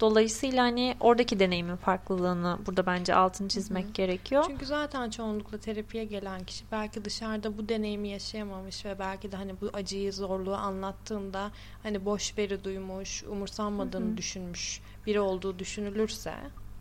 Dolayısıyla 0.00 0.62
hani 0.62 0.96
oradaki 1.00 1.40
deneyimin 1.40 1.76
farklılığını 1.76 2.58
burada 2.66 2.86
bence 2.86 3.14
altını 3.14 3.48
çizmek 3.48 3.84
Hı-hı. 3.84 3.92
gerekiyor. 3.92 4.44
Çünkü 4.46 4.66
zaten 4.66 5.10
çoğunlukla 5.10 5.58
terapiye 5.58 6.04
gelen 6.04 6.44
kişi 6.44 6.64
belki 6.72 7.04
dışarıda 7.04 7.58
bu 7.58 7.68
deneyimi 7.68 8.08
yaşayamamış 8.08 8.84
ve 8.84 8.98
belki 8.98 9.32
de 9.32 9.36
hani 9.36 9.60
bu 9.60 9.70
acıyı, 9.72 10.12
zorluğu 10.12 10.54
anlattığında 10.54 11.50
hani 11.82 12.04
boş 12.04 12.38
veri 12.38 12.64
duymuş, 12.64 13.24
umursanmadığını 13.24 14.08
Hı-hı. 14.08 14.16
düşünmüş 14.16 14.80
biri 15.06 15.20
olduğu 15.20 15.58
düşünülürse. 15.58 16.34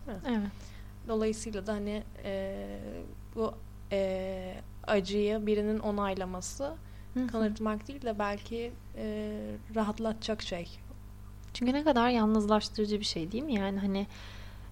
Evet. 0.07 0.51
Dolayısıyla 1.07 1.67
da 1.67 1.73
hani 1.73 2.03
e, 2.23 2.79
bu 3.35 3.53
e, 3.91 4.55
acıyı 4.87 5.45
birinin 5.45 5.79
onaylaması 5.79 6.75
Hı-hı. 7.13 7.27
kanıtmak 7.27 7.87
değil 7.87 8.01
de 8.01 8.19
belki 8.19 8.71
e, 8.95 9.37
rahatlatacak 9.75 10.41
şey 10.41 10.79
çünkü 11.59 11.73
ne 11.73 11.83
kadar 11.83 12.09
yalnızlaştırıcı 12.09 12.99
bir 12.99 13.05
şey 13.05 13.31
değil 13.31 13.43
mi? 13.43 13.53
Yani 13.53 13.79
hani 13.79 14.07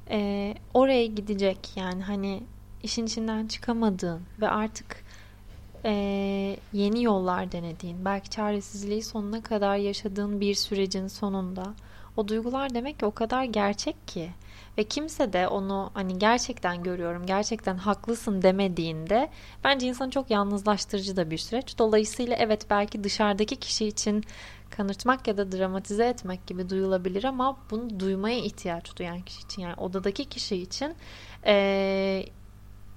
e, 0.10 0.54
oraya 0.74 1.05
gidecek 1.05 1.57
yani 1.76 2.03
hani 2.03 2.43
işin 2.84 3.05
içinden 3.05 3.47
çıkamadığın 3.47 4.22
ve 4.41 4.49
artık 4.49 5.03
e, 5.86 5.91
yeni 6.74 7.03
yollar 7.03 7.51
denediğin, 7.51 8.05
belki 8.05 8.30
çaresizliği 8.30 9.03
sonuna 9.03 9.43
kadar 9.43 9.76
yaşadığın 9.76 10.41
bir 10.41 10.55
sürecin 10.55 11.07
sonunda 11.07 11.74
o 12.18 12.28
duygular 12.28 12.74
demek 12.74 12.99
ki 12.99 13.05
o 13.05 13.12
kadar 13.12 13.43
gerçek 13.43 14.07
ki 14.07 14.30
ve 14.78 14.84
kimse 14.84 15.34
de 15.34 15.47
onu 15.47 15.91
hani 15.93 16.20
gerçekten 16.20 16.84
görüyorum, 16.84 17.26
gerçekten 17.26 17.78
haklısın 17.78 18.41
demediğinde 18.41 19.30
bence 19.64 19.88
insanı 19.88 20.12
çok 20.12 20.32
yalnızlaştırıcı 20.32 21.18
da 21.18 21.32
bir 21.32 21.38
süreç. 21.38 21.78
Dolayısıyla 21.78 22.36
evet 22.39 22.66
belki 22.70 23.03
dışarıdaki 23.03 23.55
kişi 23.55 23.86
için 23.86 24.24
kanırtmak 24.70 25.28
ya 25.28 25.38
da 25.38 25.51
dramatize 25.51 26.05
etmek 26.05 26.47
gibi 26.47 26.70
duyulabilir 26.70 27.24
ama 27.24 27.57
bunu 27.72 27.99
duymaya 27.99 28.38
ihtiyaç 28.38 28.97
duyan 28.97 29.22
kişi 29.22 29.41
için 29.41 29.61
yani 29.61 29.74
odadaki 29.76 30.26
kişi 30.26 30.55
için 30.55 30.95
e, 31.45 32.26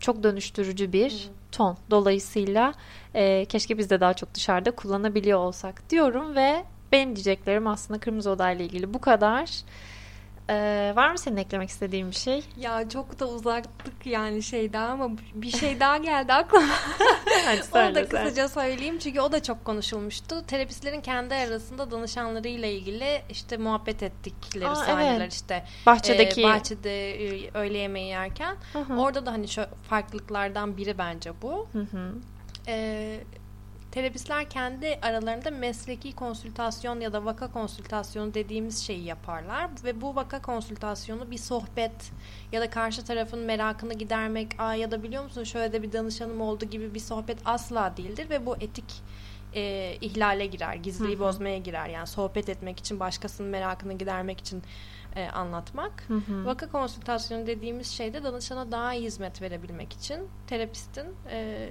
çok 0.00 0.22
dönüştürücü 0.22 0.92
bir 0.92 1.30
ton. 1.52 1.76
Dolayısıyla 1.90 2.74
e, 3.14 3.44
keşke 3.44 3.78
biz 3.78 3.90
de 3.90 4.00
daha 4.00 4.14
çok 4.14 4.34
dışarıda 4.34 4.70
kullanabiliyor 4.70 5.38
olsak 5.38 5.90
diyorum 5.90 6.36
ve 6.36 6.64
benim 6.92 7.16
diyeceklerim 7.16 7.66
aslında 7.66 8.00
Kırmızı 8.00 8.30
Oda 8.30 8.50
ile 8.50 8.64
ilgili 8.64 8.94
bu 8.94 9.00
kadar. 9.00 9.50
Ee, 10.51 10.92
var 10.96 11.11
mı 11.11 11.18
senin 11.18 11.36
eklemek 11.36 11.68
istediğin 11.68 12.11
bir 12.11 12.16
şey? 12.16 12.44
Ya 12.57 12.88
çok 12.88 13.20
da 13.20 13.26
uzaktık 13.28 14.07
yani 14.07 14.42
şeyden 14.42 14.90
ama 14.90 15.11
bir 15.34 15.51
şey 15.51 15.80
daha 15.80 15.96
geldi 15.96 16.32
aklıma. 16.32 16.74
Onu 17.74 17.94
da 17.94 18.09
kısaca 18.09 18.48
söyleyeyim 18.48 18.98
çünkü 18.98 19.20
o 19.20 19.32
da 19.32 19.42
çok 19.42 19.64
konuşulmuştu. 19.64 20.46
Terapistlerin 20.46 21.01
kendi 21.01 21.34
arasında 21.34 21.90
danışanlarıyla 21.90 22.68
ilgili 22.68 23.22
işte 23.30 23.57
muhabbet 23.57 24.03
ettikleri 24.03 24.68
Aa, 24.68 24.74
sahneler 24.74 25.20
evet. 25.20 25.32
işte. 25.32 25.64
Bahçedeki. 25.86 26.40
E, 26.40 26.44
bahçede 26.44 27.14
e, 27.14 27.51
öğle 27.55 27.78
yemeği 27.78 28.09
yerken. 28.09 28.57
Hı-hı. 28.72 29.01
Orada 29.01 29.26
da 29.26 29.32
hani 29.32 29.48
şu 29.48 29.62
farklılıklardan 29.88 30.76
biri 30.76 30.98
bence 30.98 31.32
bu. 31.42 31.68
Hı 31.72 31.78
hı. 31.78 32.12
E, 32.68 33.20
Terapistler 33.93 34.51
kendi 34.51 34.99
aralarında 35.03 35.51
mesleki 35.51 36.12
konsültasyon 36.12 37.01
ya 37.01 37.12
da 37.12 37.24
vaka 37.24 37.53
konsültasyonu 37.53 38.34
dediğimiz 38.34 38.78
şeyi 38.78 39.05
yaparlar 39.05 39.70
ve 39.84 40.01
bu 40.01 40.16
vaka 40.16 40.43
konsültasyonu 40.43 41.30
bir 41.30 41.38
sohbet 41.38 42.12
ya 42.53 42.61
da 42.61 42.70
karşı 42.70 43.05
tarafın 43.05 43.41
merakını 43.41 43.95
gidermek, 43.95 44.49
aa 44.59 44.74
ya 44.74 44.91
da 44.91 45.03
biliyor 45.03 45.24
musun 45.24 45.45
şöyle 45.45 45.72
de 45.72 45.82
bir 45.82 45.93
danışanım 45.93 46.41
oldu 46.41 46.64
gibi 46.64 46.95
bir 46.95 47.01
sohbet 47.01 47.38
asla 47.45 47.97
değildir 47.97 48.30
ve 48.30 48.47
bu 48.47 48.57
etik 48.57 49.03
e, 49.55 49.97
ihlale 50.01 50.47
girer, 50.47 50.74
gizliliği 50.74 51.18
bozmaya 51.18 51.59
girer. 51.59 51.88
Yani 51.88 52.07
sohbet 52.07 52.49
etmek 52.49 52.78
için, 52.78 53.01
başkasının 53.01 53.51
merakını 53.51 53.93
gidermek 53.93 54.41
için 54.41 54.62
e, 55.16 55.28
anlatmak. 55.28 56.05
Hı 56.09 56.14
hı. 56.14 56.47
Vaka 56.47 56.68
konsültasyonu 56.68 57.47
dediğimiz 57.47 57.86
şeyde 57.86 58.24
danışana 58.24 58.72
daha 58.72 58.95
iyi 58.95 59.05
hizmet 59.05 59.43
verebilmek 59.43 59.93
için 59.93 60.28
terapistin 60.47 61.07
e, 61.30 61.68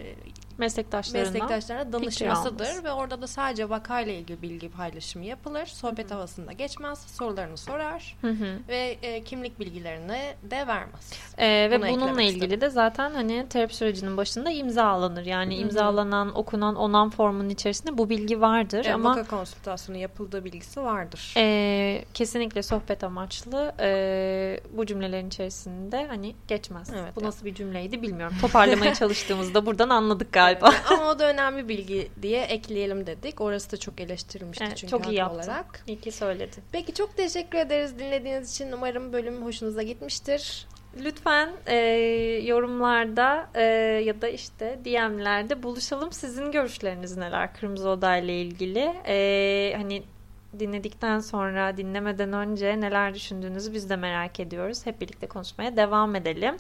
meslektaşlarına, 0.60 1.32
meslektaşlarına 1.32 1.94
danışmasıdır 1.94 2.84
ve 2.84 2.92
orada 2.92 3.22
da 3.22 3.28
sadece 3.28 3.70
vakayla 3.70 4.14
ilgili 4.14 4.42
bilgi 4.42 4.70
paylaşımı 4.70 5.26
yapılır. 5.26 5.66
Sohbet 5.66 6.06
hı 6.06 6.10
hı. 6.10 6.14
havasında 6.14 6.52
geçmez, 6.52 7.00
sorularını 7.00 7.58
sorar 7.58 8.16
hı 8.22 8.28
hı. 8.28 8.60
ve 8.68 8.98
e, 9.02 9.24
kimlik 9.24 9.60
bilgilerini 9.60 10.34
de 10.44 10.68
vermez. 10.68 11.14
E, 11.38 11.48
ve 11.72 11.82
Bunu 11.82 11.90
bununla 11.90 12.22
ilgili 12.22 12.44
istedim. 12.44 12.62
de 12.62 12.70
zaten 12.70 13.12
hani 13.12 13.46
terapi 13.50 13.76
sürecinin 13.76 14.18
başında 14.18 14.52
imzalanır. 14.52 15.26
Yani 15.26 15.54
hı 15.56 15.58
hı. 15.58 15.62
imzalanan, 15.62 16.38
okunan, 16.38 16.76
onan 16.76 17.10
formunun 17.10 17.50
içerisinde 17.50 17.98
bu 17.98 18.10
bilgi 18.10 18.42
vardır 18.42 18.86
e, 18.86 18.94
ama 18.94 19.10
vaka 19.10 19.24
konsültasyonu 19.24 19.98
yapıldığı 19.98 20.46
bilgisi 20.46 20.82
vardır. 20.82 21.34
E, 21.38 22.06
kesinlikle 22.14 22.64
sohbet 22.64 23.04
amaçlı 23.04 23.74
e, 23.80 24.60
bu 24.72 24.86
cümlelerin 24.86 25.28
içerisinde 25.28 26.08
hani 26.08 26.36
geçmez. 26.48 26.90
Evet, 26.96 27.16
bu 27.16 27.24
nasıl 27.24 27.46
bir 27.46 27.56
cümleydi 27.56 28.02
bilmiyorum. 28.02 28.36
Toparlamaya 28.42 28.94
çalıştığımızda 29.00 29.66
buradan 29.66 29.90
anladık 29.90 30.32
galiba 30.32 30.49
galiba. 30.50 30.74
Ama 30.90 31.10
o 31.10 31.20
da 31.20 31.30
önemli 31.30 31.70
bilgi 31.70 32.10
diye 32.22 32.42
ekleyelim 32.42 33.08
dedik. 33.08 33.42
Orası 33.42 33.72
da 33.72 33.78
çok 33.78 34.02
eleştirilmişti 34.02 34.64
evet, 34.68 34.78
çünkü 34.78 34.92
çok 34.92 35.08
iyi 35.08 35.16
yaptın. 35.16 35.40
olarak. 35.40 35.84
İyi 35.88 36.00
ki 36.00 36.12
söyledin. 36.12 36.64
Peki 36.72 36.94
çok 36.94 37.18
teşekkür 37.18 37.58
ederiz 37.58 38.00
dinlediğiniz 38.00 38.52
için. 38.52 38.72
Umarım 38.72 39.14
bölüm 39.14 39.46
hoşunuza 39.46 39.84
gitmiştir. 39.84 40.68
Lütfen 41.04 41.50
e, 41.68 41.76
yorumlarda 42.46 43.50
e, 43.56 43.64
ya 44.06 44.22
da 44.22 44.28
işte 44.28 44.80
DM'lerde 44.86 45.64
buluşalım. 45.64 46.12
Sizin 46.12 46.52
görüşleriniz 46.52 47.18
neler 47.18 47.54
Kırmızı 47.54 47.90
Oda 47.90 48.18
ile 48.18 48.42
ilgili? 48.42 48.94
E, 49.08 49.74
hani 49.78 50.04
dinledikten 50.60 51.20
sonra 51.20 51.78
dinlemeden 51.78 52.34
önce 52.34 52.82
neler 52.82 53.14
düşündüğünüzü 53.14 53.74
biz 53.74 53.90
de 53.90 53.96
merak 53.96 54.40
ediyoruz. 54.40 54.86
Hep 54.86 55.02
birlikte 55.02 55.28
konuşmaya 55.28 55.78
devam 55.78 56.16
edelim. 56.16 56.58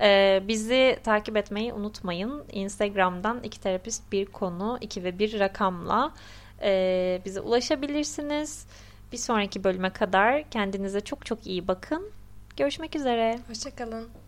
Ee, 0.00 0.42
bizi 0.48 0.98
takip 1.04 1.36
etmeyi 1.36 1.72
unutmayın. 1.72 2.44
Instagram'dan 2.52 3.42
iki 3.42 3.60
terapist 3.60 4.12
bir 4.12 4.26
konu 4.26 4.78
iki 4.80 5.04
ve 5.04 5.18
bir 5.18 5.40
rakamla 5.40 6.12
e, 6.62 7.20
bize 7.24 7.40
ulaşabilirsiniz. 7.40 8.66
Bir 9.12 9.18
sonraki 9.18 9.64
bölüme 9.64 9.90
kadar 9.90 10.50
kendinize 10.50 11.00
çok 11.00 11.26
çok 11.26 11.46
iyi 11.46 11.68
bakın. 11.68 12.10
Görüşmek 12.56 12.96
üzere. 12.96 13.38
Hoşçakalın. 13.48 14.27